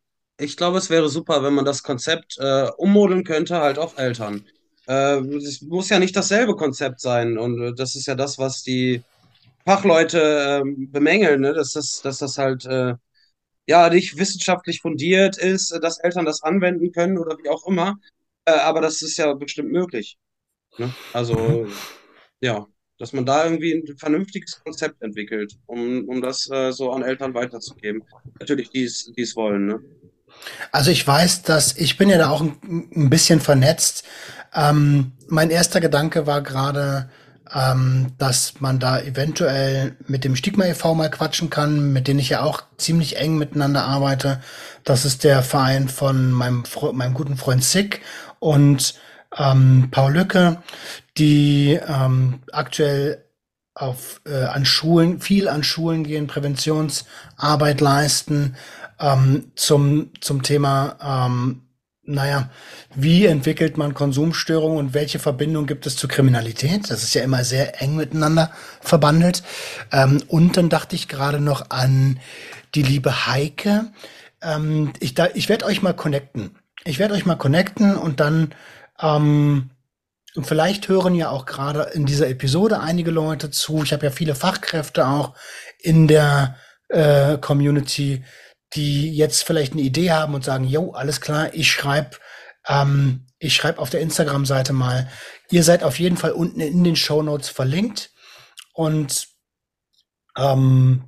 [0.42, 4.44] ich glaube, es wäre super, wenn man das Konzept äh, ummodeln könnte, halt auf Eltern.
[4.88, 7.38] äh, es muss ja nicht dasselbe Konzept sein.
[7.38, 9.02] Und äh, das ist ja das, was die
[9.64, 11.54] Fachleute äh, bemängeln, ne?
[11.54, 12.94] dass, das, dass das halt äh,
[13.66, 17.96] ja nicht wissenschaftlich fundiert ist, dass Eltern das anwenden können oder wie auch immer.
[18.44, 20.18] Äh, aber das ist ja bestimmt möglich.
[20.78, 20.92] Ne?
[21.12, 21.66] Also,
[22.40, 22.66] ja,
[22.98, 28.02] dass man da irgendwie ein vernünftiges Konzept entwickelt, um, um das so an Eltern weiterzugeben.
[28.40, 29.66] Natürlich, die es wollen.
[29.66, 29.80] Ne?
[30.70, 32.56] Also ich weiß, dass ich bin ja da auch ein,
[32.94, 34.04] ein bisschen vernetzt.
[34.54, 37.08] Ähm, mein erster Gedanke war gerade,
[37.54, 40.94] ähm, dass man da eventuell mit dem Stigma e.V.
[40.94, 44.40] mal quatschen kann, mit denen ich ja auch ziemlich eng miteinander arbeite.
[44.84, 48.02] Das ist der Verein von meinem, meinem guten Freund Sick
[48.38, 48.94] und
[49.36, 50.62] ähm, Paul Lücke,
[51.18, 53.24] die ähm, aktuell
[53.74, 58.56] auf, äh, an Schulen, viel an Schulen gehen, Präventionsarbeit leisten
[59.00, 61.62] ähm, zum, zum Thema ähm,
[62.04, 62.50] naja,
[62.94, 66.90] wie entwickelt man Konsumstörungen und welche Verbindung gibt es zur Kriminalität?
[66.90, 69.42] Das ist ja immer sehr eng miteinander verbandelt.
[69.92, 72.18] Ähm, und dann dachte ich gerade noch an
[72.74, 73.92] die liebe Heike.
[74.42, 76.56] Ähm, ich da, ich werde euch mal connecten.
[76.84, 78.52] Ich werde euch mal connecten und dann
[79.00, 79.70] ähm,
[80.42, 83.84] vielleicht hören ja auch gerade in dieser Episode einige Leute zu.
[83.84, 85.34] Ich habe ja viele Fachkräfte auch
[85.78, 86.56] in der
[86.88, 88.24] äh, Community,
[88.74, 92.16] die jetzt vielleicht eine Idee haben und sagen, yo, alles klar, ich schreibe
[92.68, 95.08] ähm, ich schreibe auf der Instagram-Seite mal,
[95.50, 98.10] ihr seid auf jeden Fall unten in den Show Notes verlinkt
[98.72, 99.26] und
[100.38, 101.04] ähm,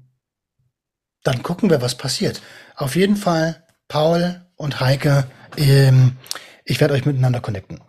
[1.22, 2.42] dann gucken wir, was passiert.
[2.76, 5.24] Auf jeden Fall, Paul und Heike,
[5.56, 6.16] ähm,
[6.64, 7.80] ich werde euch miteinander connecten.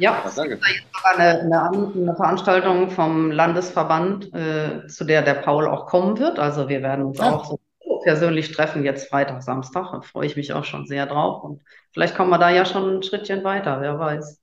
[0.00, 0.54] Ja, es danke.
[0.54, 0.62] ist
[1.04, 6.38] eine, eine, eine, Veranstaltung vom Landesverband, äh, zu der der Paul auch kommen wird.
[6.38, 7.30] Also wir werden uns ja.
[7.30, 7.59] auch so
[8.02, 9.92] persönlich treffen, jetzt Freitag, Samstag.
[9.92, 11.42] Da freue ich mich auch schon sehr drauf.
[11.42, 14.40] Und vielleicht kommen wir da ja schon ein Schrittchen weiter, wer weiß.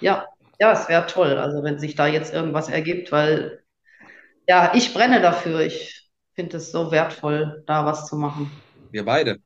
[0.00, 0.26] Ja,
[0.60, 3.62] ja, es wäre toll, also wenn sich da jetzt irgendwas ergibt, weil
[4.48, 5.60] ja, ich brenne dafür.
[5.60, 8.50] Ich finde es so wertvoll, da was zu machen.
[8.90, 9.38] Wir beide.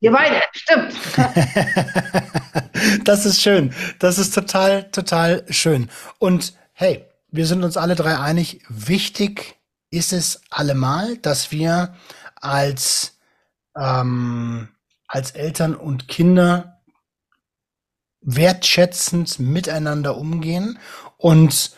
[0.00, 0.94] Wir beide, stimmt.
[3.04, 3.74] das ist schön.
[3.98, 5.90] Das ist total, total schön.
[6.18, 9.56] Und hey, wir sind uns alle drei einig, wichtig
[9.90, 11.94] ist es allemal, dass wir
[12.44, 13.18] als,
[13.76, 14.68] ähm,
[15.06, 16.82] als Eltern und Kinder
[18.20, 20.78] wertschätzend miteinander umgehen
[21.18, 21.72] und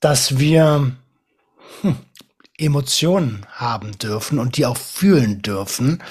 [0.00, 0.96] dass wir
[1.80, 1.96] hm,
[2.56, 6.02] Emotionen haben dürfen und die auch fühlen dürfen,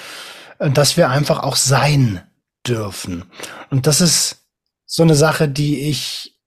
[0.58, 2.22] dass wir einfach auch sein
[2.66, 3.30] dürfen.
[3.70, 4.46] Und das ist
[4.86, 6.40] so eine Sache, die ich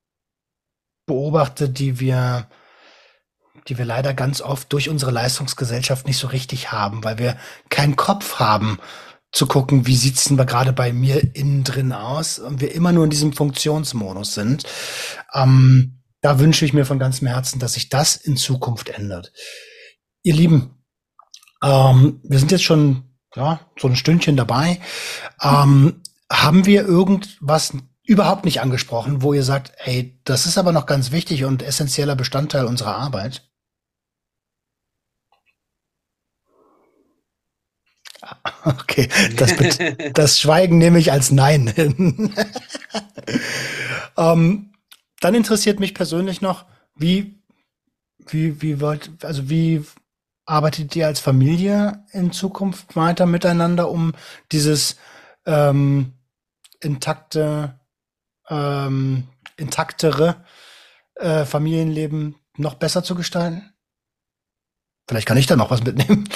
[1.05, 2.47] beobachte, die wir
[3.67, 7.37] die wir leider ganz oft durch unsere Leistungsgesellschaft nicht so richtig haben, weil wir
[7.69, 8.79] keinen Kopf haben
[9.31, 13.05] zu gucken, wie sieht's denn gerade bei mir innen drin aus und wir immer nur
[13.05, 14.65] in diesem Funktionsmodus sind.
[15.33, 19.31] Ähm, da wünsche ich mir von ganzem Herzen, dass sich das in Zukunft ändert.
[20.23, 20.83] Ihr Lieben,
[21.63, 24.79] ähm, wir sind jetzt schon ja, so ein Stündchen dabei.
[25.41, 26.01] Ähm,
[26.31, 31.11] haben wir irgendwas überhaupt nicht angesprochen, wo ihr sagt, ey, das ist aber noch ganz
[31.11, 33.50] wichtig und essentieller Bestandteil unserer Arbeit?
[38.63, 39.55] Okay, das,
[40.13, 42.33] das Schweigen nehme ich als Nein hin.
[44.17, 44.73] ähm,
[45.19, 46.65] dann interessiert mich persönlich noch,
[46.95, 47.41] wie,
[48.27, 49.83] wie, wie wollt, also wie
[50.45, 54.13] arbeitet ihr als Familie in Zukunft weiter miteinander, um
[54.51, 54.97] dieses
[55.45, 56.13] ähm,
[56.81, 57.79] intakte,
[58.49, 59.27] ähm,
[59.57, 60.43] intaktere
[61.15, 63.73] äh, Familienleben noch besser zu gestalten?
[65.07, 66.27] Vielleicht kann ich da noch was mitnehmen.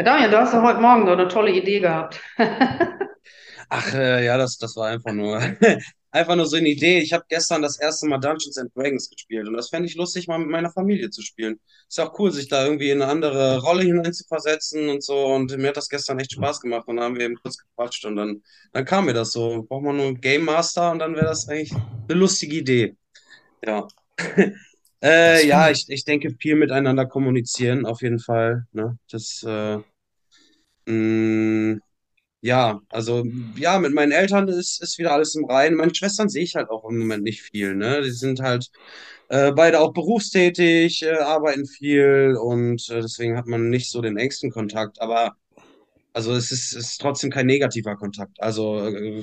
[0.00, 2.18] Ja, Daniel, du hast ja heute Morgen so eine tolle Idee gehabt.
[3.68, 5.38] Ach äh, ja, das, das war einfach nur,
[6.10, 7.00] einfach nur so eine Idee.
[7.00, 10.26] Ich habe gestern das erste Mal Dungeons and Dragons gespielt und das fände ich lustig,
[10.26, 11.60] mal mit meiner Familie zu spielen.
[11.86, 15.26] Ist auch cool, sich da irgendwie in eine andere Rolle hineinzuversetzen und so.
[15.26, 18.06] Und mir hat das gestern echt Spaß gemacht und dann haben wir eben kurz gequatscht
[18.06, 18.42] und dann,
[18.72, 19.66] dann kam mir das so.
[19.68, 22.96] Braucht man nur einen Game Master und dann wäre das eigentlich eine lustige Idee.
[23.62, 23.86] Ja.
[25.02, 28.66] Äh, ja, ich, ich denke, viel miteinander kommunizieren, auf jeden Fall.
[28.72, 28.98] Ne?
[29.10, 29.78] Das, äh,
[30.86, 31.80] mm,
[32.42, 33.24] ja, also,
[33.56, 35.76] ja, mit meinen Eltern ist, ist wieder alles im Reinen.
[35.76, 38.02] Meine Schwestern sehe ich halt auch im Moment nicht viel, ne?
[38.02, 38.70] Die sind halt
[39.28, 44.16] äh, beide auch berufstätig, äh, arbeiten viel und äh, deswegen hat man nicht so den
[44.16, 45.00] engsten Kontakt.
[45.00, 45.36] Aber
[46.12, 48.40] also es ist, ist trotzdem kein negativer Kontakt.
[48.40, 49.22] Also äh,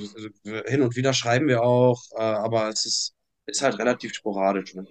[0.66, 3.14] hin und wieder schreiben wir auch, äh, aber es ist,
[3.46, 4.74] ist halt relativ sporadisch.
[4.74, 4.86] Ne?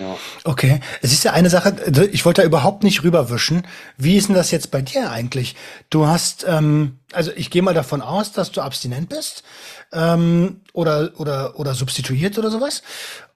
[0.00, 0.16] Ja.
[0.44, 1.76] Okay, es ist ja eine Sache,
[2.10, 3.66] ich wollte da überhaupt nicht rüberwischen.
[3.98, 5.56] Wie ist denn das jetzt bei dir eigentlich?
[5.90, 9.44] Du hast, ähm, also ich gehe mal davon aus, dass du abstinent bist
[9.92, 12.82] ähm, oder, oder, oder substituiert oder sowas.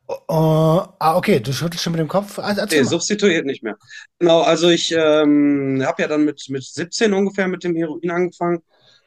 [0.06, 2.38] Uh, ah, okay, du schüttelst schon mit dem Kopf.
[2.38, 2.84] Also, nee, mal.
[2.84, 3.76] substituiert nicht mehr.
[4.18, 8.62] Genau, also ich ähm, habe ja dann mit, mit 17 ungefähr mit dem Heroin angefangen.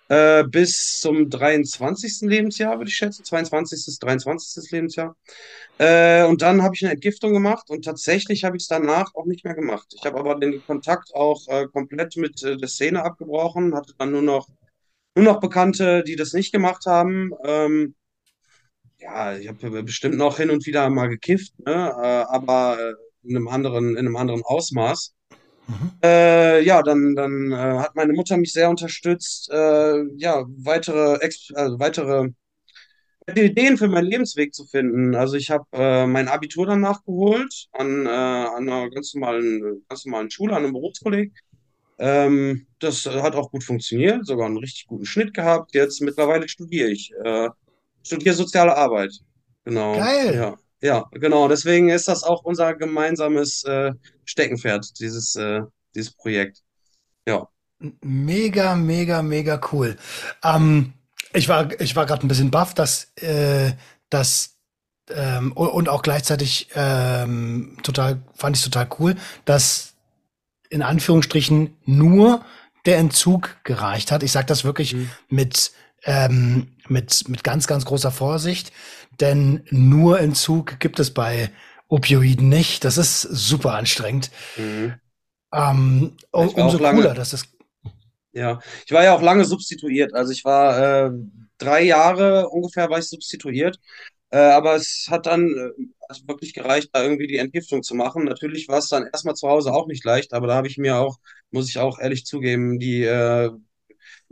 [0.09, 2.21] Äh, bis zum 23.
[2.21, 3.25] Lebensjahr, würde ich schätzen.
[3.25, 3.99] 22.
[3.99, 4.71] 23.
[4.71, 5.15] Lebensjahr.
[5.79, 9.25] Äh, und dann habe ich eine Entgiftung gemacht und tatsächlich habe ich es danach auch
[9.25, 9.93] nicht mehr gemacht.
[9.95, 14.11] Ich habe aber den Kontakt auch äh, komplett mit äh, der Szene abgebrochen, hatte dann
[14.11, 14.47] nur noch,
[15.15, 17.31] nur noch Bekannte, die das nicht gemacht haben.
[17.43, 17.95] Ähm,
[18.99, 21.71] ja, ich habe bestimmt noch hin und wieder mal gekifft, ne?
[21.73, 22.93] Äh, aber äh,
[23.27, 25.16] in einem anderen, in einem anderen Ausmaß.
[25.67, 25.91] Mhm.
[26.03, 31.49] Äh, ja, dann, dann äh, hat meine Mutter mich sehr unterstützt, äh, ja, weitere, Ex
[31.53, 32.29] also weitere
[33.35, 35.13] Ideen für meinen Lebensweg zu finden.
[35.15, 40.05] Also ich habe äh, mein Abitur dann nachgeholt an, äh, an einer ganz normalen, ganz
[40.05, 41.33] normalen Schule, an einem Berufskolleg.
[41.99, 45.73] Ähm, das hat auch gut funktioniert, sogar einen richtig guten Schnitt gehabt.
[45.73, 47.11] Jetzt mittlerweile studiere ich.
[47.23, 47.49] Äh,
[48.03, 49.11] studiere soziale Arbeit.
[49.65, 49.93] Genau.
[49.97, 50.35] Geil.
[50.35, 51.47] Ja, ja, genau.
[51.47, 53.93] Deswegen ist das auch unser gemeinsames äh,
[54.25, 55.61] Steckenpferd, dieses, äh,
[55.95, 56.63] dieses Projekt.
[57.27, 57.47] Ja.
[58.01, 59.97] Mega, mega, mega cool.
[60.43, 60.93] Ähm,
[61.33, 63.73] ich war, ich war gerade ein bisschen baff, dass, äh,
[64.09, 64.57] dass
[65.09, 69.15] ähm, und auch gleichzeitig ähm, total, fand ich total cool,
[69.45, 69.95] dass
[70.69, 72.43] in Anführungsstrichen nur
[72.85, 74.23] der Entzug gereicht hat.
[74.23, 75.09] Ich sage das wirklich mhm.
[75.29, 75.71] mit,
[76.03, 78.71] ähm, mit, mit ganz, ganz großer Vorsicht,
[79.19, 81.49] denn nur Entzug gibt es bei
[81.87, 82.83] Opioiden nicht.
[82.83, 84.31] Das ist super anstrengend.
[84.57, 84.95] Mhm.
[85.53, 87.45] Ähm, umso cooler, dass das
[88.33, 90.13] ja, ich war ja auch lange substituiert.
[90.13, 91.11] Also ich war äh,
[91.57, 93.79] drei Jahre ungefähr war ich substituiert.
[94.29, 98.25] Äh, aber es hat dann äh, wirklich gereicht, da irgendwie die Entgiftung zu machen.
[98.25, 100.97] Natürlich war es dann erstmal zu Hause auch nicht leicht, aber da habe ich mir
[100.97, 101.17] auch,
[101.51, 103.51] muss ich auch ehrlich zugeben, die, äh,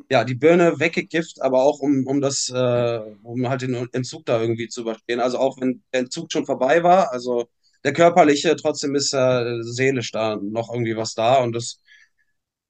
[0.09, 4.41] ja, die Birne weggekifft, aber auch um, um das, äh, um halt den Entzug da
[4.41, 5.19] irgendwie zu überstehen.
[5.19, 7.45] Also auch wenn der Entzug schon vorbei war, also
[7.83, 11.79] der körperliche, trotzdem ist äh, seelisch da noch irgendwie was da und das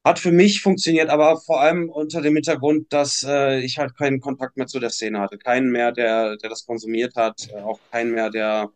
[0.03, 4.19] hat für mich funktioniert, aber vor allem unter dem Hintergrund, dass äh, ich halt keinen
[4.21, 5.37] Kontakt mehr zu der Szene hatte.
[5.39, 8.69] Keinen mehr, der, der das konsumiert hat, äh, auch keinen mehr, der,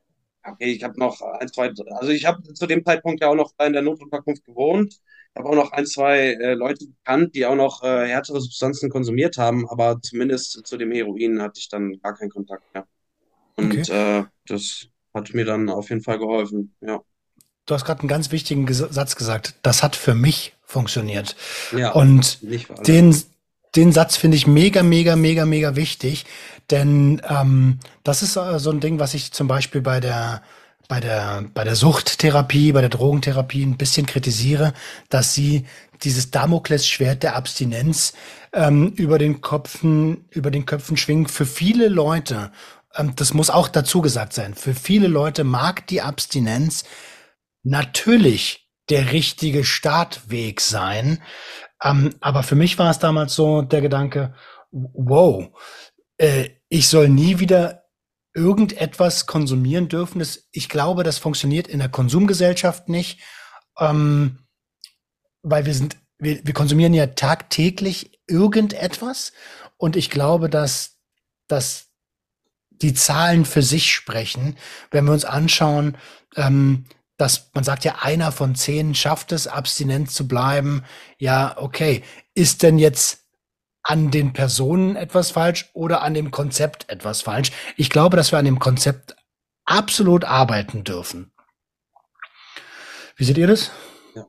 [0.43, 3.53] okay, ich habe noch ein, zwei, also ich habe zu dem Zeitpunkt ja auch noch
[3.63, 4.95] in der Notunterkunft gewohnt.
[5.33, 8.89] Ich habe auch noch ein, zwei äh, Leute bekannt, die auch noch äh, härtere Substanzen
[8.89, 12.85] konsumiert haben, aber zumindest zu dem Heroin hatte ich dann gar keinen Kontakt mehr.
[13.55, 14.19] Und okay.
[14.19, 16.99] äh, das hat mir dann auf jeden Fall geholfen, ja.
[17.65, 19.53] Du hast gerade einen ganz wichtigen Satz gesagt.
[19.61, 21.35] Das hat für mich funktioniert.
[21.71, 22.39] Ja, und
[22.87, 23.15] den,
[23.75, 26.25] den Satz finde ich mega, mega, mega, mega wichtig,
[26.71, 30.41] denn ähm, das ist äh, so ein Ding, was ich zum Beispiel bei der
[30.89, 34.73] bei der bei der Suchttherapie, bei der Drogentherapie ein bisschen kritisiere,
[35.07, 35.65] dass sie
[36.03, 38.13] dieses Damoklesschwert der Abstinenz
[38.51, 41.31] ähm, über den Köpfen über den Köpfen schwingt.
[41.31, 42.51] Für viele Leute,
[42.95, 46.83] ähm, das muss auch dazu gesagt sein, für viele Leute mag die Abstinenz
[47.63, 51.21] natürlich der richtige Startweg sein.
[51.83, 54.33] Ähm, aber für mich war es damals so der Gedanke,
[54.71, 55.49] wow,
[56.17, 57.78] äh, ich soll nie wieder
[58.39, 60.19] irgendetwas konsumieren dürfen.
[60.19, 63.19] Das, ich glaube, das funktioniert in der Konsumgesellschaft nicht,
[63.77, 64.39] ähm,
[65.43, 69.33] weil wir sind, wir, wir konsumieren ja tagtäglich irgendetwas.
[69.77, 70.97] Und ich glaube, dass,
[71.47, 71.87] dass
[72.69, 74.55] die Zahlen für sich sprechen,
[74.89, 75.97] wenn wir uns anschauen,
[76.35, 76.85] ähm,
[77.17, 80.85] dass man sagt ja, einer von zehn schafft es, abstinent zu bleiben.
[81.17, 82.03] Ja, okay.
[82.33, 83.25] Ist denn jetzt
[83.89, 87.51] an den Personen etwas falsch oder an dem Konzept etwas falsch?
[87.75, 89.15] Ich glaube, dass wir an dem Konzept
[89.65, 91.31] absolut arbeiten dürfen.
[93.15, 93.71] Wie seht ihr das?
[94.13, 94.27] Ja,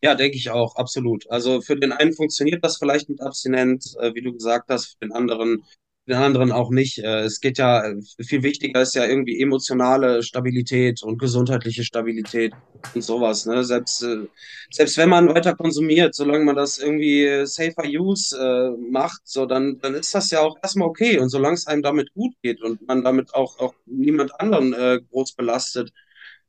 [0.00, 1.30] ja denke ich auch, absolut.
[1.30, 5.06] Also für den einen funktioniert das vielleicht mit Abstinenz, äh, wie du gesagt hast, für
[5.06, 5.62] den anderen
[6.06, 6.98] den anderen auch nicht.
[6.98, 7.82] Äh, es geht ja,
[8.24, 12.52] viel wichtiger ist ja irgendwie emotionale Stabilität und gesundheitliche Stabilität
[12.94, 13.46] und sowas.
[13.46, 13.64] Ne?
[13.64, 14.26] Selbst, äh,
[14.70, 19.78] selbst wenn man weiter konsumiert, solange man das irgendwie safer use äh, macht, so dann,
[19.80, 21.18] dann ist das ja auch erstmal okay.
[21.18, 25.00] Und solange es einem damit gut geht und man damit auch, auch niemand anderen äh,
[25.10, 25.92] groß belastet,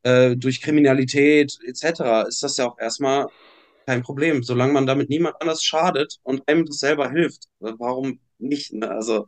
[0.04, 3.28] äh, durch Kriminalität etc., ist das ja auch erstmal
[3.88, 4.44] kein Problem.
[4.44, 8.74] Solange man damit niemand anders schadet und einem das selber hilft, warum nicht.
[8.74, 8.90] Ne?
[8.90, 9.28] Also,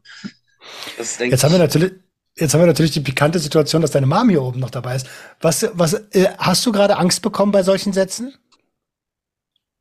[0.98, 1.94] das denke Jetzt haben wir natürlich.
[2.36, 5.10] Jetzt haben wir natürlich die pikante Situation, dass deine Mom hier oben noch dabei ist.
[5.42, 8.34] Was, was, äh, hast du gerade Angst bekommen bei solchen Sätzen?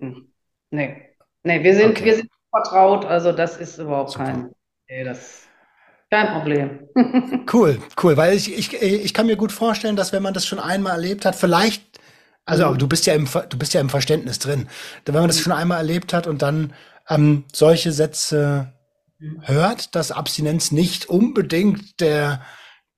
[0.00, 0.32] Hm.
[0.70, 1.14] Nee.
[1.44, 2.04] Nee, wir sind, okay.
[2.04, 4.24] wir sind vertraut, also das ist überhaupt Super.
[4.24, 4.50] kein.
[4.88, 5.48] Nee, das
[6.10, 6.88] kein Problem.
[7.52, 10.58] cool, cool, weil ich, ich, ich kann mir gut vorstellen, dass wenn man das schon
[10.58, 11.82] einmal erlebt hat, vielleicht,
[12.46, 12.78] also mhm.
[12.78, 14.68] du bist ja im, du bist ja im Verständnis drin,
[15.04, 16.72] wenn man das schon einmal erlebt hat und dann
[17.08, 18.72] ähm, solche Sätze.
[19.42, 22.42] Hört, dass Abstinenz nicht unbedingt der,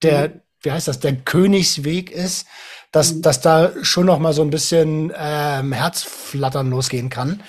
[0.03, 0.41] der, mhm.
[0.63, 2.47] wie heißt das, der Königsweg ist,
[2.93, 3.23] dass, mhm.
[3.23, 7.43] dass da schon noch mal so ein bisschen ähm, Herzflattern losgehen kann.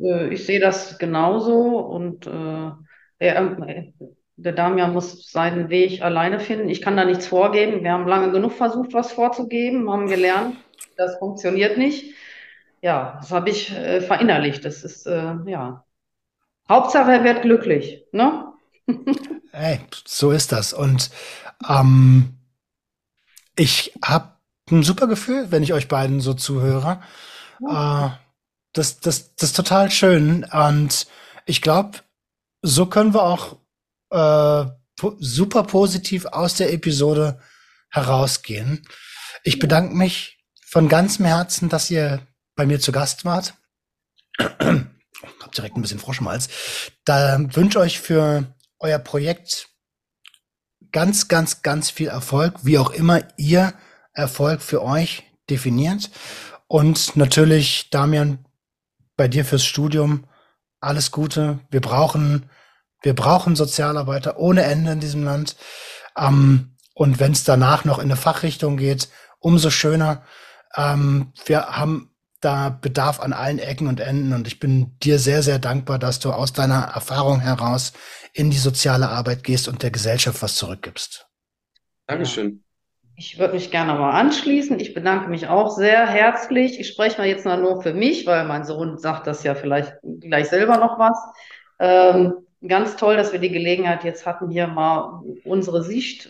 [0.00, 2.70] Äh, ich sehe das genauso und äh,
[3.20, 3.56] der,
[4.36, 6.68] der Damian muss seinen Weg alleine finden.
[6.68, 7.82] Ich kann da nichts vorgeben.
[7.82, 10.56] Wir haben lange genug versucht, was vorzugeben, haben gelernt,
[10.96, 12.14] das funktioniert nicht.
[12.82, 14.64] Ja, das habe ich äh, verinnerlicht.
[14.64, 15.85] Das ist, äh, ja.
[16.68, 18.52] Hauptsache, er wird glücklich, ne?
[19.52, 20.72] Ey, so ist das.
[20.72, 21.10] Und
[21.68, 22.38] ähm,
[23.56, 24.36] ich habe
[24.70, 27.00] ein super Gefühl, wenn ich euch beiden so zuhöre.
[27.60, 28.06] Ja.
[28.06, 28.10] Äh,
[28.72, 30.44] das, das, das ist total schön.
[30.44, 31.06] Und
[31.46, 32.00] ich glaube,
[32.62, 33.56] so können wir auch
[34.10, 37.40] äh, po super positiv aus der Episode
[37.90, 38.86] herausgehen.
[39.44, 42.20] Ich bedanke mich von ganzem Herzen, dass ihr
[42.56, 43.54] bei mir zu Gast wart.
[45.42, 46.48] Hab direkt ein bisschen Frosch im Hals.
[47.04, 49.68] Da wünsche euch für euer Projekt
[50.92, 53.74] ganz, ganz, ganz viel Erfolg, wie auch immer ihr
[54.12, 56.10] Erfolg für euch definiert.
[56.68, 58.44] Und natürlich, Damian,
[59.16, 60.26] bei dir fürs Studium
[60.80, 61.58] alles Gute.
[61.70, 62.50] Wir brauchen,
[63.02, 65.56] wir brauchen Sozialarbeiter ohne Ende in diesem Land.
[66.16, 69.08] Ähm, und wenn es danach noch in eine Fachrichtung geht,
[69.38, 70.22] umso schöner.
[70.76, 72.10] Ähm, wir haben
[72.40, 76.20] da Bedarf an allen Ecken und Enden und ich bin dir sehr, sehr dankbar, dass
[76.20, 77.92] du aus deiner Erfahrung heraus
[78.32, 81.26] in die soziale Arbeit gehst und der Gesellschaft was zurückgibst.
[82.06, 82.62] Dankeschön.
[83.18, 84.78] Ich würde mich gerne mal anschließen.
[84.78, 86.78] Ich bedanke mich auch sehr herzlich.
[86.78, 89.94] Ich spreche mal jetzt mal nur für mich, weil mein Sohn sagt das ja vielleicht
[90.20, 91.18] gleich selber noch was.
[91.78, 92.34] Ähm,
[92.66, 96.28] ganz toll, dass wir die Gelegenheit jetzt hatten, hier mal unsere Sicht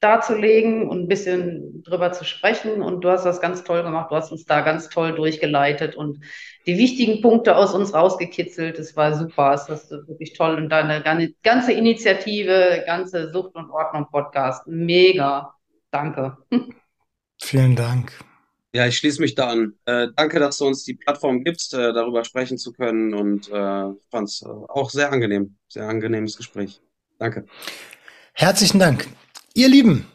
[0.00, 2.82] darzulegen und ein bisschen drüber zu sprechen.
[2.82, 4.10] Und du hast das ganz toll gemacht.
[4.10, 6.20] Du hast uns da ganz toll durchgeleitet und
[6.66, 8.78] die wichtigen Punkte aus uns rausgekitzelt.
[8.78, 9.52] Es war super.
[9.54, 10.56] Es ist wirklich toll.
[10.56, 11.02] Und deine
[11.42, 15.54] ganze Initiative, ganze Sucht und Ordnung Podcast, mega.
[15.90, 16.36] Danke.
[17.40, 18.12] Vielen Dank.
[18.74, 19.74] Ja, ich schließe mich da an.
[19.86, 23.52] Äh, danke, dass du uns die Plattform gibst, äh, darüber sprechen zu können und äh,
[24.10, 25.56] fand es äh, auch sehr angenehm.
[25.68, 26.80] Sehr angenehmes Gespräch.
[27.18, 27.46] Danke.
[28.34, 29.08] Herzlichen Dank.
[29.54, 30.06] Ihr Lieben,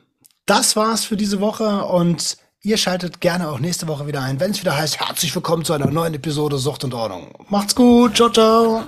[0.46, 4.52] das war's für diese Woche und ihr schaltet gerne auch nächste Woche wieder ein, wenn
[4.52, 7.34] es wieder heißt, herzlich willkommen zu einer neuen Episode Sucht und Ordnung.
[7.50, 8.84] Macht's gut, ciao, ciao.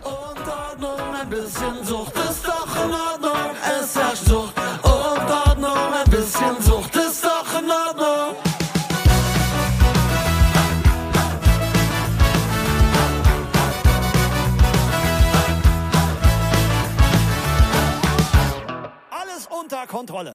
[19.95, 20.33] Kontrolle.